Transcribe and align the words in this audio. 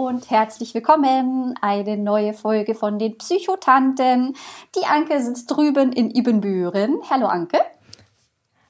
und 0.00 0.30
herzlich 0.30 0.72
willkommen. 0.72 1.54
Eine 1.60 1.98
neue 1.98 2.32
Folge 2.32 2.74
von 2.74 2.98
den 2.98 3.18
Psychotanten. 3.18 4.34
Die 4.74 4.86
Anke 4.86 5.22
sitzt 5.22 5.50
drüben 5.50 5.92
in 5.92 6.10
Ibbenbüren. 6.10 7.00
Hallo 7.10 7.26
Anke. 7.26 7.58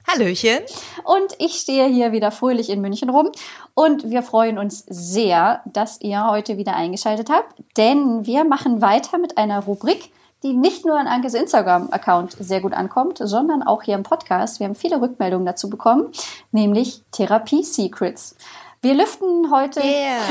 Hallöchen. 0.05 0.59
Und 1.05 1.33
ich 1.39 1.53
stehe 1.53 1.87
hier 1.87 2.11
wieder 2.11 2.31
fröhlich 2.31 2.69
in 2.69 2.81
München 2.81 3.09
rum. 3.09 3.31
Und 3.73 4.09
wir 4.09 4.23
freuen 4.23 4.57
uns 4.57 4.83
sehr, 4.89 5.61
dass 5.65 6.01
ihr 6.01 6.27
heute 6.27 6.57
wieder 6.57 6.75
eingeschaltet 6.75 7.29
habt, 7.29 7.63
denn 7.77 8.25
wir 8.25 8.43
machen 8.43 8.81
weiter 8.81 9.17
mit 9.17 9.37
einer 9.37 9.63
Rubrik, 9.63 10.11
die 10.43 10.51
nicht 10.51 10.85
nur 10.85 10.99
an 10.99 11.07
Ankes 11.07 11.33
Instagram-Account 11.33 12.35
sehr 12.39 12.59
gut 12.59 12.73
ankommt, 12.73 13.19
sondern 13.23 13.63
auch 13.63 13.83
hier 13.83 13.95
im 13.95 14.03
Podcast. 14.03 14.59
Wir 14.59 14.67
haben 14.67 14.75
viele 14.75 14.99
Rückmeldungen 14.99 15.45
dazu 15.45 15.69
bekommen, 15.69 16.11
nämlich 16.51 17.03
Therapie 17.11 17.63
Secrets. 17.63 18.35
Wir 18.83 18.95
lüften 18.95 19.51
heute, 19.51 19.79
yeah. 19.79 20.21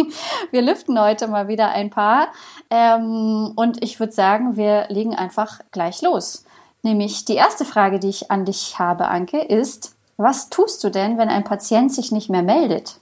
wir 0.50 0.62
lüften 0.62 1.00
heute 1.00 1.28
mal 1.28 1.46
wieder 1.46 1.68
ein 1.68 1.90
paar. 1.90 2.32
Ähm, 2.68 3.52
und 3.54 3.84
ich 3.84 4.00
würde 4.00 4.12
sagen, 4.12 4.56
wir 4.56 4.86
legen 4.88 5.14
einfach 5.14 5.60
gleich 5.70 6.02
los. 6.02 6.44
Nämlich 6.82 7.24
die 7.24 7.36
erste 7.36 7.64
Frage, 7.64 8.00
die 8.00 8.08
ich 8.08 8.30
an 8.32 8.44
dich 8.44 8.80
habe, 8.80 9.06
Anke, 9.06 9.38
ist, 9.38 9.94
was 10.16 10.50
tust 10.50 10.82
du 10.82 10.90
denn, 10.90 11.18
wenn 11.18 11.28
ein 11.28 11.44
Patient 11.44 11.92
sich 11.92 12.10
nicht 12.10 12.30
mehr 12.30 12.42
meldet? 12.42 12.98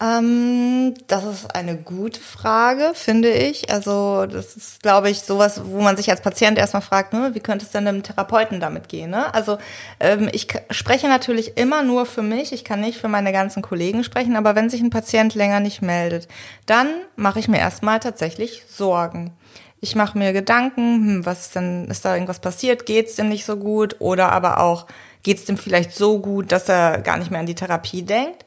Ähm, 0.00 0.94
das 1.06 1.24
ist 1.24 1.54
eine 1.54 1.76
gute 1.76 2.20
Frage, 2.20 2.92
finde 2.94 3.30
ich. 3.30 3.70
Also 3.70 4.26
das 4.26 4.56
ist, 4.56 4.82
glaube 4.82 5.08
ich, 5.08 5.20
sowas, 5.20 5.62
wo 5.64 5.80
man 5.80 5.96
sich 5.96 6.10
als 6.10 6.20
Patient 6.20 6.58
erstmal 6.58 6.82
fragt, 6.82 7.12
ne, 7.12 7.30
wie 7.34 7.40
könnte 7.40 7.64
es 7.64 7.70
denn 7.70 7.84
dem 7.84 8.02
Therapeuten 8.02 8.58
damit 8.58 8.88
gehen? 8.88 9.10
Ne? 9.10 9.32
Also 9.32 9.58
ähm, 10.00 10.28
ich 10.32 10.48
spreche 10.70 11.08
natürlich 11.08 11.56
immer 11.56 11.84
nur 11.84 12.06
für 12.06 12.22
mich, 12.22 12.52
ich 12.52 12.64
kann 12.64 12.80
nicht 12.80 12.98
für 12.98 13.08
meine 13.08 13.32
ganzen 13.32 13.62
Kollegen 13.62 14.02
sprechen, 14.02 14.34
aber 14.36 14.56
wenn 14.56 14.68
sich 14.68 14.80
ein 14.80 14.90
Patient 14.90 15.34
länger 15.34 15.60
nicht 15.60 15.80
meldet, 15.80 16.26
dann 16.66 16.88
mache 17.14 17.38
ich 17.38 17.46
mir 17.46 17.58
erstmal 17.58 18.00
tatsächlich 18.00 18.64
Sorgen. 18.68 19.32
Ich 19.80 19.94
mache 19.94 20.18
mir 20.18 20.32
Gedanken, 20.32 21.06
hm, 21.06 21.26
was 21.26 21.42
ist 21.42 21.56
denn, 21.56 21.86
ist 21.88 22.04
da 22.04 22.14
irgendwas 22.14 22.40
passiert, 22.40 22.84
geht 22.84 23.06
es 23.06 23.16
dem 23.16 23.28
nicht 23.28 23.44
so 23.44 23.56
gut 23.56 23.96
oder 24.00 24.32
aber 24.32 24.58
auch, 24.60 24.86
geht 25.22 25.38
es 25.38 25.44
dem 25.44 25.56
vielleicht 25.56 25.92
so 25.92 26.18
gut, 26.18 26.52
dass 26.52 26.68
er 26.68 27.00
gar 27.00 27.16
nicht 27.16 27.30
mehr 27.30 27.40
an 27.40 27.46
die 27.46 27.54
Therapie 27.54 28.02
denkt. 28.02 28.44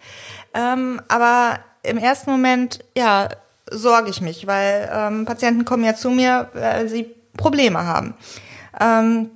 Ähm, 0.57 1.01
aber 1.07 1.59
im 1.83 1.97
ersten 1.97 2.31
Moment, 2.31 2.83
ja, 2.97 3.29
sorge 3.69 4.09
ich 4.09 4.21
mich, 4.21 4.47
weil 4.47 4.89
ähm, 4.91 5.25
Patienten 5.25 5.65
kommen 5.65 5.83
ja 5.83 5.95
zu 5.95 6.09
mir, 6.09 6.49
weil 6.53 6.89
sie 6.89 7.13
Probleme 7.35 7.85
haben. 7.85 8.15
Ähm, 8.79 9.29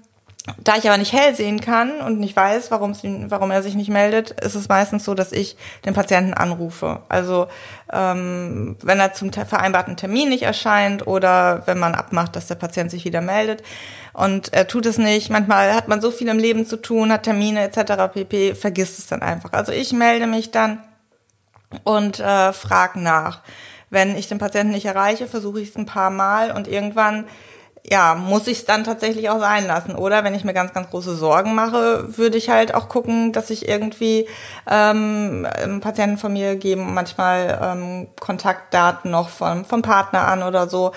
da 0.58 0.75
ich 0.75 0.88
aber 0.88 0.97
nicht 0.97 1.14
hell 1.14 1.36
sehen 1.36 1.61
kann 1.61 2.02
und 2.02 2.19
nicht 2.19 2.36
weiß, 2.36 2.72
warum, 2.72 2.95
sie, 2.95 3.25
warum 3.30 3.52
er 3.52 3.61
sich 3.61 3.75
nicht 3.75 3.92
meldet, 3.92 4.31
ist 4.31 4.55
es 4.55 4.69
meistens 4.69 5.05
so, 5.05 5.14
dass 5.14 5.31
ich 5.31 5.55
den 5.86 5.94
Patienten 5.94 6.33
anrufe. 6.33 7.02
Also 7.09 7.47
ähm, 7.94 8.75
wenn 8.81 8.99
er 8.99 9.14
zum 9.14 9.31
vereinbarten 9.31 9.97
Termin 9.97 10.30
nicht 10.30 10.42
erscheint 10.42 11.05
oder 11.05 11.61
wenn 11.67 11.77
man 11.77 11.94
abmacht, 11.94 12.36
dass 12.36 12.47
der 12.47 12.55
Patient 12.55 12.89
sich 12.89 13.05
wieder 13.05 13.22
meldet 13.22 13.61
und 14.14 14.52
er 14.52 14.67
tut 14.67 14.87
es 14.87 14.98
nicht. 14.98 15.30
Manchmal 15.30 15.76
hat 15.76 15.87
man 15.87 16.02
so 16.02 16.10
viel 16.10 16.27
im 16.27 16.39
Leben 16.39 16.65
zu 16.65 16.77
tun, 16.77 17.11
hat 17.11 17.23
Termine 17.23 17.61
etc. 17.61 18.11
pp. 18.11 18.55
Vergisst 18.55 18.98
es 18.98 19.05
dann 19.05 19.21
einfach. 19.21 19.54
Also 19.54 19.71
ich 19.71 19.93
melde 19.93 20.26
mich 20.26 20.49
dann 20.49 20.80
und 21.83 22.20
äh, 22.20 22.54
frage 22.54 22.99
nach. 22.99 23.42
Wenn 23.89 24.15
ich 24.15 24.27
den 24.27 24.37
Patienten 24.37 24.71
nicht 24.71 24.86
erreiche, 24.86 25.27
versuche 25.27 25.59
ich 25.59 25.70
es 25.70 25.76
ein 25.76 25.86
paar 25.86 26.09
Mal 26.09 26.52
und 26.52 26.67
irgendwann 26.67 27.26
ja, 27.89 28.14
muss 28.14 28.47
ich 28.47 28.59
es 28.59 28.65
dann 28.65 28.83
tatsächlich 28.83 29.30
auch 29.30 29.39
sein 29.39 29.65
lassen. 29.65 29.95
Oder 29.95 30.23
wenn 30.23 30.36
ich 30.36 30.43
mir 30.43 30.53
ganz, 30.53 30.71
ganz 30.71 30.89
große 30.92 31.15
Sorgen 31.15 31.55
mache, 31.55 32.05
würde 32.15 32.37
ich 32.37 32.49
halt 32.49 32.75
auch 32.75 32.89
gucken, 32.89 33.31
dass 33.33 33.49
ich 33.49 33.67
irgendwie 33.67 34.27
ähm, 34.69 35.47
Patienten 35.81 36.17
von 36.17 36.31
mir 36.31 36.55
geben 36.55 36.93
manchmal 36.93 37.59
ähm, 37.61 38.08
Kontaktdaten 38.19 39.09
noch 39.09 39.30
vom, 39.30 39.65
vom 39.65 39.81
Partner 39.81 40.27
an 40.27 40.43
oder 40.43 40.69
so, 40.69 40.92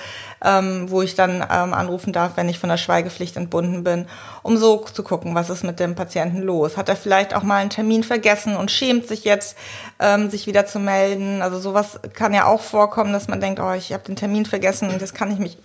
ähm, 0.44 0.90
wo 0.90 1.00
ich 1.00 1.14
dann 1.14 1.36
ähm, 1.50 1.72
anrufen 1.72 2.12
darf, 2.12 2.32
wenn 2.36 2.50
ich 2.50 2.58
von 2.58 2.68
der 2.68 2.76
Schweigepflicht 2.76 3.36
entbunden 3.38 3.82
bin, 3.82 4.06
um 4.42 4.58
so 4.58 4.76
zu 4.80 5.02
gucken, 5.02 5.34
was 5.34 5.48
ist 5.48 5.64
mit 5.64 5.80
dem 5.80 5.94
Patienten 5.94 6.42
los. 6.42 6.76
Hat 6.76 6.90
er 6.90 6.96
vielleicht 6.96 7.34
auch 7.34 7.42
mal 7.42 7.56
einen 7.56 7.70
Termin 7.70 8.04
vergessen 8.04 8.56
und 8.56 8.70
schämt 8.70 9.08
sich 9.08 9.24
jetzt, 9.24 9.56
ähm, 10.00 10.28
sich 10.28 10.46
wieder 10.46 10.66
zu 10.66 10.78
melden? 10.78 11.40
Also 11.40 11.58
sowas 11.58 11.98
kann 12.12 12.34
ja 12.34 12.44
auch 12.44 12.60
vorkommen, 12.60 13.14
dass 13.14 13.26
man 13.26 13.40
denkt, 13.40 13.58
oh, 13.58 13.72
ich 13.72 13.94
habe 13.94 14.04
den 14.04 14.16
Termin 14.16 14.44
vergessen 14.44 14.90
und 14.90 15.00
das 15.00 15.14
kann 15.14 15.32
ich 15.32 15.38
mich 15.38 15.56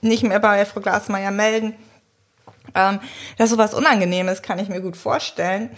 nicht 0.00 0.22
mehr 0.22 0.40
bei 0.40 0.64
Frau 0.64 0.80
Glasmeier 0.80 1.30
melden. 1.30 1.74
Ähm, 2.74 3.00
dass 3.36 3.50
sowas 3.50 3.74
Unangenehmes 3.74 4.42
kann 4.42 4.58
ich 4.58 4.68
mir 4.68 4.80
gut 4.80 4.96
vorstellen. 4.96 5.70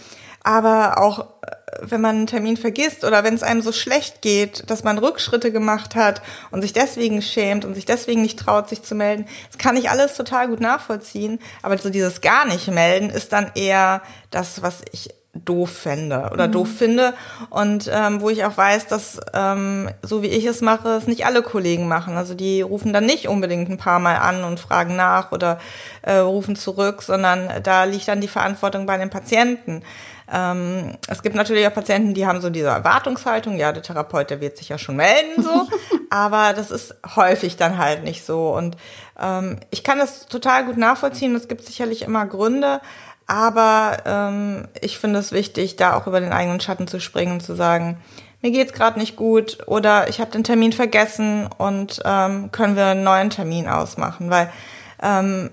Aber 0.42 0.98
auch 0.98 1.20
äh, 1.20 1.56
wenn 1.80 2.00
man 2.00 2.16
einen 2.16 2.26
Termin 2.26 2.56
vergisst 2.56 3.04
oder 3.04 3.24
wenn 3.24 3.34
es 3.34 3.42
einem 3.42 3.62
so 3.62 3.72
schlecht 3.72 4.22
geht, 4.22 4.68
dass 4.68 4.84
man 4.84 4.98
Rückschritte 4.98 5.52
gemacht 5.52 5.94
hat 5.94 6.22
und 6.50 6.62
sich 6.62 6.72
deswegen 6.72 7.22
schämt 7.22 7.64
und 7.64 7.74
sich 7.74 7.86
deswegen 7.86 8.22
nicht 8.22 8.38
traut, 8.38 8.68
sich 8.68 8.82
zu 8.82 8.94
melden, 8.94 9.26
das 9.48 9.58
kann 9.58 9.76
ich 9.76 9.88
alles 9.88 10.14
total 10.14 10.48
gut 10.48 10.60
nachvollziehen. 10.60 11.38
Aber 11.62 11.78
so 11.78 11.90
dieses 11.90 12.20
gar 12.20 12.46
nicht 12.46 12.68
melden 12.68 13.10
ist 13.10 13.32
dann 13.32 13.52
eher 13.54 14.02
das, 14.30 14.62
was 14.62 14.82
ich 14.92 15.10
doof 15.34 15.70
fände 15.70 16.28
oder 16.30 16.46
mhm. 16.46 16.52
doof 16.52 16.68
finde 16.76 17.14
und 17.48 17.90
ähm, 17.92 18.20
wo 18.20 18.28
ich 18.28 18.44
auch 18.44 18.56
weiß, 18.56 18.86
dass 18.88 19.18
ähm, 19.32 19.88
so 20.02 20.22
wie 20.22 20.26
ich 20.26 20.44
es 20.44 20.60
mache, 20.60 20.90
es 20.90 21.06
nicht 21.06 21.24
alle 21.24 21.40
Kollegen 21.40 21.88
machen. 21.88 22.18
Also 22.18 22.34
die 22.34 22.60
rufen 22.60 22.92
dann 22.92 23.06
nicht 23.06 23.28
unbedingt 23.28 23.70
ein 23.70 23.78
paar 23.78 23.98
Mal 23.98 24.16
an 24.16 24.44
und 24.44 24.60
fragen 24.60 24.94
nach 24.94 25.32
oder 25.32 25.58
äh, 26.02 26.16
rufen 26.16 26.54
zurück, 26.54 27.02
sondern 27.02 27.48
da 27.62 27.84
liegt 27.84 28.08
dann 28.08 28.20
die 28.20 28.28
Verantwortung 28.28 28.84
bei 28.84 28.98
den 28.98 29.08
Patienten. 29.08 29.82
Ähm, 30.30 30.96
es 31.08 31.22
gibt 31.22 31.34
natürlich 31.34 31.66
auch 31.66 31.74
Patienten, 31.74 32.14
die 32.14 32.26
haben 32.26 32.40
so 32.40 32.50
diese 32.50 32.68
Erwartungshaltung, 32.68 33.58
ja, 33.58 33.72
der 33.72 33.82
Therapeut, 33.82 34.30
der 34.30 34.40
wird 34.40 34.56
sich 34.56 34.68
ja 34.68 34.78
schon 34.78 34.96
melden, 34.96 35.42
so. 35.42 35.66
aber 36.10 36.52
das 36.54 36.70
ist 36.70 36.94
häufig 37.16 37.56
dann 37.56 37.78
halt 37.78 38.04
nicht 38.04 38.24
so. 38.24 38.50
Und 38.50 38.76
ähm, 39.20 39.58
ich 39.70 39.82
kann 39.82 39.98
das 39.98 40.26
total 40.26 40.64
gut 40.64 40.76
nachvollziehen. 40.76 41.34
Es 41.34 41.48
gibt 41.48 41.64
sicherlich 41.64 42.02
immer 42.02 42.26
Gründe, 42.26 42.80
aber 43.26 43.98
ähm, 44.04 44.68
ich 44.80 44.98
finde 44.98 45.18
es 45.18 45.32
wichtig, 45.32 45.76
da 45.76 45.94
auch 45.94 46.06
über 46.06 46.20
den 46.20 46.32
eigenen 46.32 46.60
Schatten 46.60 46.86
zu 46.86 47.00
springen 47.00 47.32
und 47.32 47.42
zu 47.42 47.54
sagen, 47.54 47.98
mir 48.42 48.50
geht's 48.50 48.72
gerade 48.72 48.98
nicht 48.98 49.16
gut 49.16 49.58
oder 49.66 50.08
ich 50.08 50.20
habe 50.20 50.30
den 50.30 50.44
Termin 50.44 50.72
vergessen 50.72 51.48
und 51.58 52.02
ähm, 52.04 52.50
können 52.50 52.76
wir 52.76 52.86
einen 52.86 53.04
neuen 53.04 53.30
Termin 53.30 53.68
ausmachen, 53.68 54.30
weil 54.30 54.52
ähm, 55.00 55.50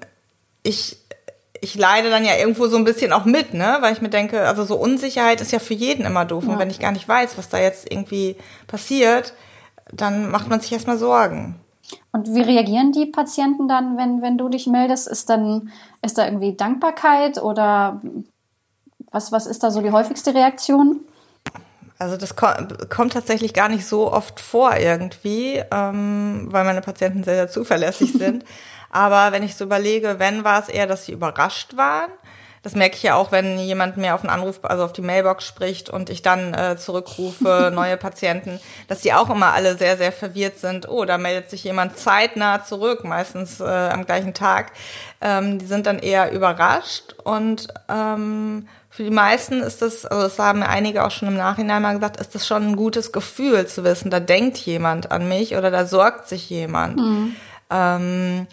ich 0.63 0.97
ich 1.61 1.75
leide 1.75 2.09
dann 2.09 2.23
ja 2.23 2.37
irgendwo 2.37 2.67
so 2.67 2.77
ein 2.77 2.85
bisschen 2.85 3.11
auch 3.11 3.25
mit, 3.25 3.53
ne, 3.53 3.77
weil 3.81 3.93
ich 3.93 4.01
mir 4.01 4.09
denke, 4.09 4.47
also 4.47 4.63
so 4.63 4.75
Unsicherheit 4.75 5.41
ist 5.41 5.51
ja 5.51 5.59
für 5.59 5.73
jeden 5.73 6.05
immer 6.05 6.25
doof 6.25 6.45
ja. 6.45 6.53
und 6.53 6.59
wenn 6.59 6.69
ich 6.69 6.79
gar 6.79 6.91
nicht 6.91 7.07
weiß, 7.07 7.37
was 7.37 7.49
da 7.49 7.59
jetzt 7.59 7.91
irgendwie 7.91 8.37
passiert, 8.67 9.33
dann 9.91 10.31
macht 10.31 10.47
man 10.47 10.61
sich 10.61 10.71
erstmal 10.71 10.97
Sorgen. 10.97 11.59
Und 12.11 12.33
wie 12.33 12.41
reagieren 12.41 12.91
die 12.91 13.05
Patienten 13.05 13.67
dann, 13.67 13.97
wenn, 13.97 14.21
wenn 14.21 14.37
du 14.37 14.49
dich 14.49 14.67
meldest? 14.67 15.07
Ist 15.07 15.29
dann, 15.29 15.71
ist 16.01 16.17
da 16.17 16.25
irgendwie 16.25 16.55
Dankbarkeit 16.55 17.41
oder 17.41 18.01
was, 19.11 19.31
was 19.31 19.47
ist 19.47 19.63
da 19.63 19.71
so 19.71 19.81
die 19.81 19.91
häufigste 19.91 20.33
Reaktion? 20.33 21.01
Also 21.97 22.15
das 22.15 22.35
kommt 22.35 23.13
tatsächlich 23.13 23.53
gar 23.53 23.67
nicht 23.67 23.85
so 23.85 24.11
oft 24.11 24.39
vor 24.39 24.77
irgendwie, 24.77 25.61
ähm, 25.71 26.47
weil 26.49 26.63
meine 26.63 26.81
Patienten 26.81 27.23
sehr, 27.23 27.35
sehr 27.35 27.49
zuverlässig 27.49 28.13
sind. 28.17 28.45
Aber 28.89 29.31
wenn 29.31 29.43
ich 29.43 29.55
so 29.55 29.65
überlege, 29.65 30.17
wenn 30.17 30.43
war 30.43 30.61
es 30.61 30.69
eher, 30.69 30.87
dass 30.87 31.05
sie 31.05 31.11
überrascht 31.11 31.75
waren 31.75 32.09
das 32.63 32.75
merke 32.75 32.95
ich 32.95 33.03
ja 33.03 33.15
auch, 33.15 33.31
wenn 33.31 33.57
jemand 33.59 33.97
mir 33.97 34.15
auf 34.15 34.21
den 34.21 34.29
Anruf, 34.29 34.59
also 34.63 34.83
auf 34.83 34.93
die 34.93 35.01
Mailbox 35.01 35.45
spricht 35.45 35.89
und 35.89 36.09
ich 36.09 36.21
dann 36.21 36.53
äh, 36.53 36.77
zurückrufe, 36.77 37.71
neue 37.75 37.97
Patienten, 37.97 38.59
dass 38.87 39.01
die 39.01 39.13
auch 39.13 39.29
immer 39.29 39.53
alle 39.53 39.77
sehr, 39.77 39.97
sehr 39.97 40.11
verwirrt 40.11 40.59
sind. 40.59 40.87
Oh, 40.89 41.05
da 41.05 41.17
meldet 41.17 41.49
sich 41.49 41.63
jemand 41.63 41.97
zeitnah 41.97 42.63
zurück, 42.63 43.03
meistens 43.03 43.59
äh, 43.59 43.63
am 43.63 44.05
gleichen 44.05 44.33
Tag. 44.33 44.71
Ähm, 45.21 45.59
die 45.59 45.65
sind 45.65 45.85
dann 45.85 45.99
eher 45.99 46.31
überrascht 46.31 47.13
und 47.23 47.67
ähm, 47.89 48.67
für 48.89 49.03
die 49.03 49.11
meisten 49.11 49.61
ist 49.61 49.81
das, 49.81 50.05
also 50.05 50.23
das 50.23 50.39
haben 50.39 50.63
einige 50.63 51.05
auch 51.05 51.11
schon 51.11 51.27
im 51.27 51.37
Nachhinein 51.37 51.81
mal 51.81 51.93
gesagt, 51.93 52.19
ist 52.19 52.35
das 52.35 52.47
schon 52.47 52.69
ein 52.69 52.75
gutes 52.75 53.11
Gefühl 53.11 53.67
zu 53.67 53.83
wissen, 53.83 54.09
da 54.09 54.19
denkt 54.19 54.57
jemand 54.57 55.11
an 55.11 55.29
mich 55.29 55.55
oder 55.55 55.71
da 55.71 55.85
sorgt 55.85 56.27
sich 56.27 56.49
jemand. 56.49 56.97
Mhm. 56.97 57.35
Ähm, 57.69 58.47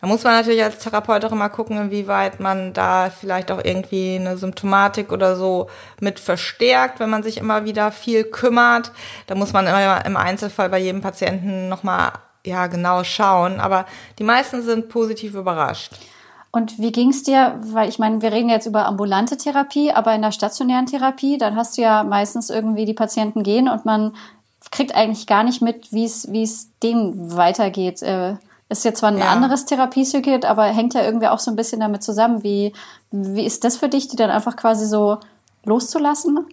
da 0.00 0.06
muss 0.06 0.24
man 0.24 0.34
natürlich 0.34 0.62
als 0.62 0.78
Therapeut 0.78 1.24
auch 1.24 1.32
immer 1.32 1.48
gucken, 1.48 1.76
inwieweit 1.78 2.40
man 2.40 2.72
da 2.72 3.10
vielleicht 3.10 3.52
auch 3.52 3.60
irgendwie 3.62 4.16
eine 4.16 4.36
Symptomatik 4.36 5.12
oder 5.12 5.36
so 5.36 5.68
mit 6.00 6.18
verstärkt, 6.18 6.98
wenn 6.98 7.10
man 7.10 7.22
sich 7.22 7.36
immer 7.38 7.64
wieder 7.64 7.92
viel 7.92 8.24
kümmert. 8.24 8.92
Da 9.26 9.34
muss 9.34 9.52
man 9.52 9.66
immer 9.66 10.04
im 10.04 10.16
Einzelfall 10.16 10.70
bei 10.70 10.78
jedem 10.78 11.02
Patienten 11.02 11.68
nochmal 11.68 12.12
ja 12.44 12.66
genau 12.66 13.04
schauen. 13.04 13.60
Aber 13.60 13.86
die 14.18 14.24
meisten 14.24 14.62
sind 14.62 14.88
positiv 14.88 15.34
überrascht. 15.34 15.92
Und 16.50 16.78
wie 16.78 16.92
ging 16.92 17.10
es 17.10 17.22
dir? 17.22 17.58
Weil 17.62 17.88
ich 17.88 17.98
meine, 17.98 18.20
wir 18.20 18.30
reden 18.30 18.50
jetzt 18.50 18.66
über 18.66 18.84
ambulante 18.84 19.38
Therapie, 19.38 19.90
aber 19.90 20.14
in 20.14 20.22
der 20.22 20.32
stationären 20.32 20.86
Therapie, 20.86 21.38
dann 21.38 21.56
hast 21.56 21.78
du 21.78 21.82
ja 21.82 22.04
meistens 22.04 22.50
irgendwie 22.50 22.84
die 22.84 22.92
Patienten 22.92 23.42
gehen 23.42 23.68
und 23.68 23.86
man 23.86 24.14
kriegt 24.70 24.94
eigentlich 24.94 25.26
gar 25.26 25.44
nicht 25.44 25.62
mit, 25.62 25.92
wie 25.92 26.04
es 26.04 26.30
wie 26.30 26.42
es 26.42 26.68
denen 26.82 27.34
weitergeht. 27.34 28.02
Äh, 28.02 28.34
ist 28.72 28.84
jetzt 28.84 29.00
zwar 29.00 29.10
ein 29.10 29.18
ja. 29.18 29.30
anderes 29.30 29.66
Therapiecircuit, 29.66 30.44
aber 30.44 30.64
hängt 30.64 30.94
ja 30.94 31.02
irgendwie 31.02 31.28
auch 31.28 31.38
so 31.38 31.50
ein 31.50 31.56
bisschen 31.56 31.80
damit 31.80 32.02
zusammen. 32.02 32.42
Wie, 32.42 32.72
wie 33.10 33.44
ist 33.44 33.64
das 33.64 33.76
für 33.76 33.88
dich, 33.88 34.08
die 34.08 34.16
dann 34.16 34.30
einfach 34.30 34.56
quasi 34.56 34.86
so 34.86 35.18
loszulassen? 35.64 36.46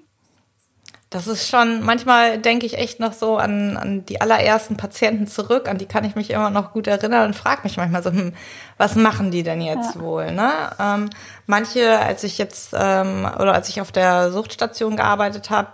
Das 1.10 1.25
ist 1.25 1.50
schon, 1.50 1.83
manchmal 1.83 2.38
denke 2.38 2.68
ich 2.68 2.77
echt 2.77 3.00
noch 3.00 3.13
so 3.13 3.38
an, 3.38 3.77
an 3.77 4.06
die 4.06 4.21
allerersten 4.21 4.77
Patienten 4.77 5.25
zurück, 5.25 5.68
an 5.68 5.80
die 5.80 5.88
kann 5.88 6.04
ich 6.04 6.13
mich 6.13 6.30
immer 6.30 6.51
noch 6.51 6.71
gut 6.71 6.86
erinnern 6.86 7.25
und 7.25 7.36
frage 7.36 7.62
mich 7.63 7.77
manchmal 7.77 8.04
so, 8.04 8.12
hm, 8.12 8.33
was 8.77 8.94
machen 8.94 9.31
die 9.31 9.42
denn 9.42 9.60
jetzt 9.60 9.95
ja. 9.95 10.01
wohl? 10.01 10.31
Ne? 10.31 10.51
Ähm, 10.80 11.10
manche, 11.48 11.98
als 11.98 12.24
ich 12.24 12.38
jetzt 12.38 12.75
ähm, 12.77 13.27
oder 13.39 13.56
als 13.56 13.69
ich 13.69 13.81
auf 13.81 13.92
der 13.92 14.31
Suchtstation 14.31 14.98
gearbeitet 14.98 15.50
habe, 15.50 15.69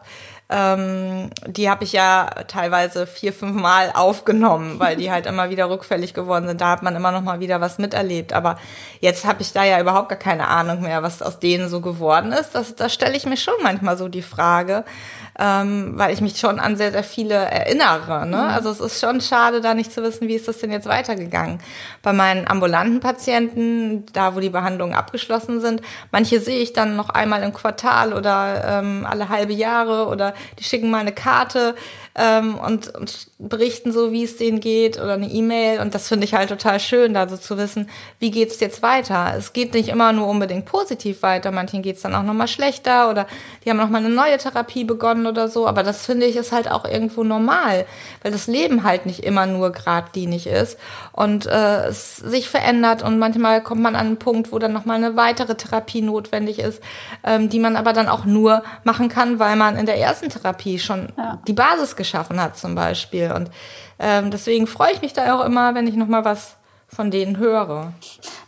ähm, 0.47 1.31
die 1.47 1.69
habe 1.69 1.83
ich 1.83 1.91
ja 1.91 2.29
teilweise 2.47 3.07
vier, 3.07 3.33
fünf 3.33 3.59
Mal 3.59 3.91
aufgenommen, 3.93 4.79
weil 4.79 4.95
die 4.95 5.09
halt 5.09 5.25
immer 5.25 5.49
wieder 5.49 5.69
rückfällig 5.69 6.13
geworden 6.13 6.47
sind. 6.47 6.61
Da 6.61 6.69
hat 6.69 6.83
man 6.83 6.95
immer 6.95 7.11
noch 7.11 7.21
mal 7.21 7.39
wieder 7.39 7.61
was 7.61 7.79
miterlebt. 7.79 8.31
Aber 8.33 8.57
jetzt 8.99 9.25
habe 9.25 9.41
ich 9.41 9.53
da 9.53 9.63
ja 9.63 9.79
überhaupt 9.79 10.09
gar 10.09 10.19
keine 10.19 10.47
Ahnung 10.47 10.81
mehr, 10.81 11.01
was 11.01 11.23
aus 11.23 11.39
denen 11.39 11.67
so 11.67 11.81
geworden 11.81 12.31
ist. 12.31 12.53
Das, 12.53 12.75
das 12.75 12.93
stelle 12.93 13.17
ich 13.17 13.25
mir 13.25 13.37
schon 13.37 13.55
manchmal 13.63 13.97
so 13.97 14.07
die 14.07 14.21
Frage 14.21 14.85
ähm, 15.37 15.93
weil 15.95 16.13
ich 16.13 16.21
mich 16.21 16.37
schon 16.37 16.59
an 16.59 16.77
sehr, 16.77 16.91
sehr 16.91 17.03
viele 17.03 17.35
erinnere. 17.35 18.25
Ne? 18.25 18.37
Mhm. 18.37 18.43
Also 18.43 18.69
es 18.69 18.79
ist 18.79 19.01
schon 19.01 19.21
schade, 19.21 19.61
da 19.61 19.73
nicht 19.73 19.91
zu 19.91 20.01
wissen, 20.01 20.27
wie 20.27 20.35
ist 20.35 20.47
das 20.47 20.59
denn 20.59 20.71
jetzt 20.71 20.87
weitergegangen. 20.87 21.59
Bei 22.01 22.13
meinen 22.13 22.47
ambulanten 22.47 22.99
Patienten, 22.99 24.05
da 24.13 24.35
wo 24.35 24.39
die 24.39 24.49
Behandlungen 24.49 24.95
abgeschlossen 24.95 25.59
sind, 25.59 25.81
manche 26.11 26.39
sehe 26.39 26.59
ich 26.59 26.73
dann 26.73 26.95
noch 26.95 27.09
einmal 27.09 27.43
im 27.43 27.53
Quartal 27.53 28.13
oder 28.13 28.79
ähm, 28.79 29.05
alle 29.09 29.29
halbe 29.29 29.53
Jahre 29.53 30.07
oder 30.07 30.33
die 30.57 30.63
schicken 30.63 30.89
mal 30.89 30.99
eine 30.99 31.11
Karte 31.11 31.75
ähm, 32.15 32.57
und, 32.57 32.95
und 32.95 33.27
berichten 33.37 33.91
so, 33.91 34.11
wie 34.11 34.23
es 34.23 34.37
denen 34.37 34.61
geht 34.61 34.97
oder 34.97 35.13
eine 35.13 35.29
E-Mail. 35.29 35.81
Und 35.81 35.93
das 35.93 36.07
finde 36.07 36.25
ich 36.25 36.33
halt 36.33 36.49
total 36.49 36.79
schön, 36.79 37.13
da 37.13 37.27
so 37.27 37.35
zu 37.35 37.57
wissen, 37.57 37.89
wie 38.19 38.31
geht's 38.31 38.59
jetzt 38.61 38.81
weiter. 38.81 39.33
Es 39.37 39.51
geht 39.51 39.73
nicht 39.73 39.89
immer 39.89 40.13
nur 40.13 40.27
unbedingt 40.27 40.65
positiv 40.65 41.21
weiter, 41.21 41.51
manchen 41.51 41.81
geht's 41.81 42.01
dann 42.01 42.15
auch 42.15 42.23
nochmal 42.23 42.47
schlechter 42.47 43.09
oder 43.09 43.27
die 43.63 43.69
haben 43.69 43.77
nochmal 43.77 44.03
eine 44.03 44.13
neue 44.13 44.37
Therapie 44.37 44.85
begonnen 44.85 45.27
oder 45.27 45.49
so. 45.49 45.67
Aber 45.67 45.83
das 45.83 46.05
finde 46.05 46.25
ich 46.25 46.37
ist 46.37 46.53
halt 46.53 46.71
auch 46.71 46.85
irgendwo 46.85 47.23
normal, 47.23 47.85
weil 48.23 48.31
das 48.31 48.47
Leben 48.47 48.83
halt 48.83 49.05
nicht 49.05 49.19
immer 49.19 49.45
nur 49.45 49.71
geradlinig 49.71 50.47
ist 50.47 50.77
und 51.11 51.45
äh, 51.45 51.87
es 51.87 52.17
sich 52.17 52.49
verändert 52.49 53.03
und 53.03 53.19
manchmal 53.19 53.61
kommt 53.61 53.81
man 53.81 53.95
an 53.95 54.07
einen 54.07 54.19
Punkt, 54.19 54.51
wo 54.51 54.59
dann 54.59 54.73
nochmal 54.73 54.97
eine 54.97 55.15
weitere 55.17 55.55
Therapie 55.55 56.01
notwendig 56.01 56.59
ist, 56.59 56.81
ähm, 57.23 57.49
die 57.49 57.59
man 57.59 57.75
aber 57.75 57.91
dann 57.91 58.07
auch 58.07 58.25
nur 58.25 58.63
machen 58.83 59.09
kann, 59.09 59.39
weil 59.39 59.55
man 59.55 59.75
in 59.75 59.85
der 59.85 59.97
ersten 59.97 60.29
Therapie 60.29 60.79
schon 60.79 61.09
ja. 61.17 61.39
die 61.47 61.53
Basis 61.53 61.95
geschaffen 62.05 62.41
hat 62.41 62.57
zum 62.57 62.75
Beispiel. 62.75 63.31
Und 63.31 63.49
ähm, 63.99 64.31
deswegen 64.31 64.67
freue 64.67 64.93
ich 64.93 65.01
mich 65.01 65.13
da 65.13 65.35
auch 65.35 65.45
immer, 65.45 65.75
wenn 65.75 65.87
ich 65.87 65.95
nochmal 65.95 66.23
was 66.23 66.55
von 66.87 67.11
denen 67.11 67.37
höre. 67.37 67.93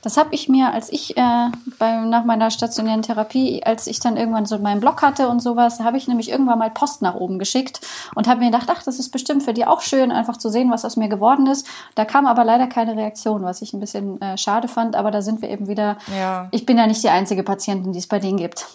Das 0.01 0.15
habe 0.15 0.30
ich 0.31 0.48
mir, 0.48 0.71
als 0.71 0.92
ich 0.92 1.18
äh, 1.18 1.50
bei, 1.80 1.98
nach 1.98 2.24
meiner 2.24 2.50
stationären 2.50 3.01
Therapie, 3.01 3.62
als 3.63 3.88
ich 3.88 4.00
dann 4.00 4.15
irgendwann 4.15 4.45
so 4.45 4.57
meinen 4.59 4.80
Blog 4.80 5.01
hatte 5.01 5.27
und 5.27 5.42
sowas, 5.42 5.80
habe 5.80 5.98
ich 5.98 6.07
nämlich 6.07 6.30
irgendwann 6.30 6.59
mal 6.59 6.69
Post 6.69 7.01
nach 7.01 7.15
oben 7.15 7.39
geschickt 7.39 7.81
und 8.15 8.27
habe 8.27 8.39
mir 8.39 8.51
gedacht, 8.51 8.69
ach, 8.71 8.83
das 8.83 9.00
ist 9.00 9.09
bestimmt 9.09 9.44
für 9.44 9.54
die 9.54 9.65
auch 9.65 9.81
schön, 9.81 10.12
einfach 10.12 10.38
zu 10.38 10.50
sehen, 10.50 10.71
was 10.71 10.86
aus 10.86 10.95
mir 10.95 11.09
geworden 11.09 11.48
ist. 11.48 11.68
Da 11.95 12.06
kam 12.06 12.25
aber 12.25 12.45
leider 12.45 12.68
keine 12.68 12.95
Reaktion, 12.95 13.44
was 13.44 13.62
ich 13.62 13.74
ein 13.74 13.80
bisschen 13.80 14.21
äh, 14.21 14.38
schade 14.38 14.68
fand, 14.68 14.95
aber 14.95 15.12
da 15.12 15.21
sind 15.21 15.42
wir 15.42 15.50
eben 15.50 15.68
wieder. 15.68 15.98
Ja. 16.18 16.48
Ich 16.51 16.65
bin 16.65 16.77
ja 16.77 16.88
nicht 16.88 17.04
die 17.04 17.09
einzige 17.09 17.44
Patientin, 17.44 17.92
die 17.92 18.00
es 18.00 18.07
bei 18.07 18.19
denen 18.19 18.38
gibt. 18.38 18.65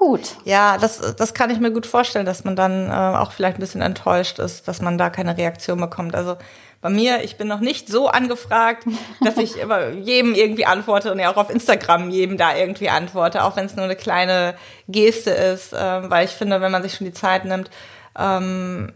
Gut. 0.00 0.36
Ja, 0.46 0.78
das, 0.78 1.14
das 1.14 1.34
kann 1.34 1.50
ich 1.50 1.60
mir 1.60 1.72
gut 1.72 1.84
vorstellen, 1.84 2.24
dass 2.24 2.42
man 2.42 2.56
dann 2.56 2.88
äh, 2.88 3.18
auch 3.18 3.32
vielleicht 3.32 3.58
ein 3.58 3.60
bisschen 3.60 3.82
enttäuscht 3.82 4.38
ist, 4.38 4.66
dass 4.66 4.80
man 4.80 4.96
da 4.96 5.10
keine 5.10 5.36
Reaktion 5.36 5.78
bekommt. 5.78 6.14
Also 6.14 6.38
bei 6.80 6.88
mir, 6.88 7.22
ich 7.22 7.36
bin 7.36 7.48
noch 7.48 7.60
nicht 7.60 7.86
so 7.86 8.08
angefragt, 8.08 8.86
dass 9.22 9.36
ich 9.36 9.58
immer 9.60 9.90
jedem 9.90 10.34
irgendwie 10.34 10.64
antworte 10.64 11.12
und 11.12 11.18
ja 11.18 11.30
auch 11.30 11.36
auf 11.36 11.50
Instagram 11.50 12.08
jedem 12.08 12.38
da 12.38 12.56
irgendwie 12.56 12.88
antworte, 12.88 13.44
auch 13.44 13.56
wenn 13.56 13.66
es 13.66 13.76
nur 13.76 13.84
eine 13.84 13.94
kleine 13.94 14.54
Geste 14.88 15.32
ist, 15.32 15.74
äh, 15.74 16.10
weil 16.10 16.24
ich 16.24 16.30
finde, 16.30 16.62
wenn 16.62 16.72
man 16.72 16.82
sich 16.82 16.94
schon 16.94 17.04
die 17.04 17.12
Zeit 17.12 17.44
nimmt, 17.44 17.68
ähm, 18.18 18.94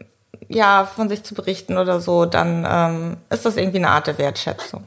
ja, 0.48 0.86
von 0.86 1.10
sich 1.10 1.22
zu 1.22 1.34
berichten 1.34 1.76
oder 1.76 2.00
so, 2.00 2.24
dann 2.24 2.66
ähm, 2.66 3.16
ist 3.28 3.44
das 3.44 3.58
irgendwie 3.58 3.76
eine 3.76 3.90
Art 3.90 4.06
der 4.06 4.16
Wertschätzung. 4.16 4.86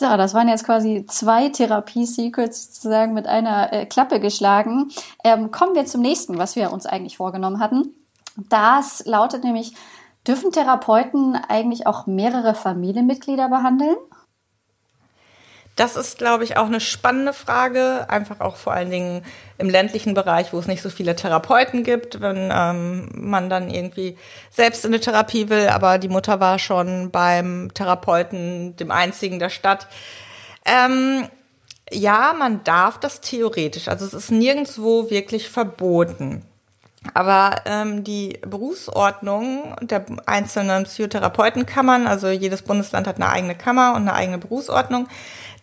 So, 0.00 0.16
das 0.16 0.32
waren 0.32 0.48
jetzt 0.48 0.64
quasi 0.64 1.04
zwei 1.08 1.50
Therapie-Secrets 1.50 2.68
sozusagen 2.74 3.12
mit 3.12 3.26
einer 3.26 3.70
äh, 3.70 3.84
Klappe 3.84 4.18
geschlagen. 4.18 4.90
Ähm, 5.22 5.50
kommen 5.50 5.74
wir 5.74 5.84
zum 5.84 6.00
nächsten, 6.00 6.38
was 6.38 6.56
wir 6.56 6.72
uns 6.72 6.86
eigentlich 6.86 7.18
vorgenommen 7.18 7.60
hatten. 7.60 7.94
Das 8.48 9.04
lautet 9.04 9.44
nämlich, 9.44 9.74
dürfen 10.26 10.52
Therapeuten 10.52 11.36
eigentlich 11.36 11.86
auch 11.86 12.06
mehrere 12.06 12.54
Familienmitglieder 12.54 13.50
behandeln? 13.50 13.96
Das 15.80 15.96
ist, 15.96 16.18
glaube 16.18 16.44
ich, 16.44 16.58
auch 16.58 16.66
eine 16.66 16.78
spannende 16.78 17.32
Frage. 17.32 18.04
Einfach 18.10 18.40
auch 18.40 18.56
vor 18.56 18.74
allen 18.74 18.90
Dingen 18.90 19.24
im 19.56 19.70
ländlichen 19.70 20.12
Bereich, 20.12 20.52
wo 20.52 20.58
es 20.58 20.66
nicht 20.66 20.82
so 20.82 20.90
viele 20.90 21.16
Therapeuten 21.16 21.84
gibt, 21.84 22.20
wenn 22.20 22.52
ähm, 22.54 23.08
man 23.14 23.48
dann 23.48 23.70
irgendwie 23.70 24.18
selbst 24.50 24.84
in 24.84 24.92
eine 24.92 25.00
Therapie 25.00 25.48
will, 25.48 25.68
aber 25.68 25.96
die 25.96 26.10
Mutter 26.10 26.38
war 26.38 26.58
schon 26.58 27.10
beim 27.10 27.70
Therapeuten, 27.72 28.76
dem 28.76 28.90
einzigen 28.90 29.38
der 29.38 29.48
Stadt. 29.48 29.86
Ähm, 30.66 31.26
ja, 31.90 32.34
man 32.38 32.62
darf 32.62 33.00
das 33.00 33.22
theoretisch. 33.22 33.88
Also 33.88 34.04
es 34.04 34.12
ist 34.12 34.30
nirgendwo 34.30 35.08
wirklich 35.08 35.48
verboten. 35.48 36.44
Aber 37.14 37.62
ähm, 37.64 38.04
die 38.04 38.38
Berufsordnung 38.42 39.74
der 39.80 40.04
einzelnen 40.26 40.84
Psychotherapeutenkammern, 40.84 42.06
also 42.06 42.28
jedes 42.28 42.60
Bundesland 42.60 43.06
hat 43.06 43.16
eine 43.16 43.30
eigene 43.30 43.54
Kammer 43.54 43.94
und 43.94 44.02
eine 44.02 44.12
eigene 44.12 44.36
Berufsordnung, 44.36 45.08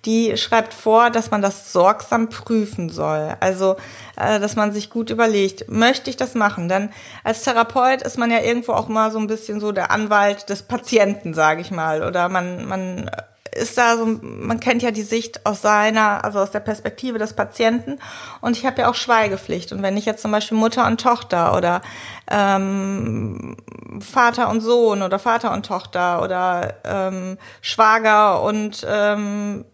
die 0.05 0.37
schreibt 0.37 0.73
vor, 0.73 1.09
dass 1.09 1.31
man 1.31 1.41
das 1.41 1.73
sorgsam 1.73 2.29
prüfen 2.29 2.89
soll. 2.89 3.35
Also, 3.39 3.75
äh, 4.15 4.39
dass 4.39 4.55
man 4.55 4.71
sich 4.71 4.89
gut 4.89 5.09
überlegt, 5.09 5.69
möchte 5.69 6.09
ich 6.09 6.17
das 6.17 6.35
machen? 6.35 6.69
Denn 6.69 6.89
als 7.23 7.43
Therapeut 7.43 8.01
ist 8.01 8.17
man 8.17 8.31
ja 8.31 8.39
irgendwo 8.39 8.73
auch 8.73 8.87
mal 8.87 9.11
so 9.11 9.19
ein 9.19 9.27
bisschen 9.27 9.59
so 9.59 9.71
der 9.71 9.91
Anwalt 9.91 10.49
des 10.49 10.63
Patienten, 10.63 11.33
sage 11.33 11.61
ich 11.61 11.71
mal. 11.71 12.03
Oder 12.03 12.29
man, 12.29 12.65
man 12.65 13.09
ist 13.57 13.77
da 13.77 13.97
so, 13.97 14.05
man 14.05 14.59
kennt 14.59 14.83
ja 14.83 14.91
die 14.91 15.01
Sicht 15.01 15.45
aus 15.45 15.61
seiner, 15.61 16.23
also 16.23 16.39
aus 16.39 16.51
der 16.51 16.59
Perspektive 16.59 17.17
des 17.17 17.33
Patienten. 17.33 17.99
Und 18.41 18.55
ich 18.57 18.65
habe 18.65 18.81
ja 18.81 18.89
auch 18.89 18.95
Schweigepflicht. 18.95 19.71
Und 19.71 19.81
wenn 19.81 19.97
ich 19.97 20.05
jetzt 20.05 20.21
zum 20.21 20.31
Beispiel 20.31 20.57
Mutter 20.57 20.85
und 20.85 21.01
Tochter 21.01 21.55
oder 21.55 21.81
ähm, 22.29 23.57
Vater 23.99 24.49
und 24.49 24.61
Sohn 24.61 25.01
oder 25.01 25.19
Vater 25.19 25.51
und 25.53 25.65
Tochter 25.65 26.21
oder 26.21 26.75
ähm, 26.85 27.37
Schwager 27.61 28.41
und 28.43 28.85
ähm, 28.87 29.65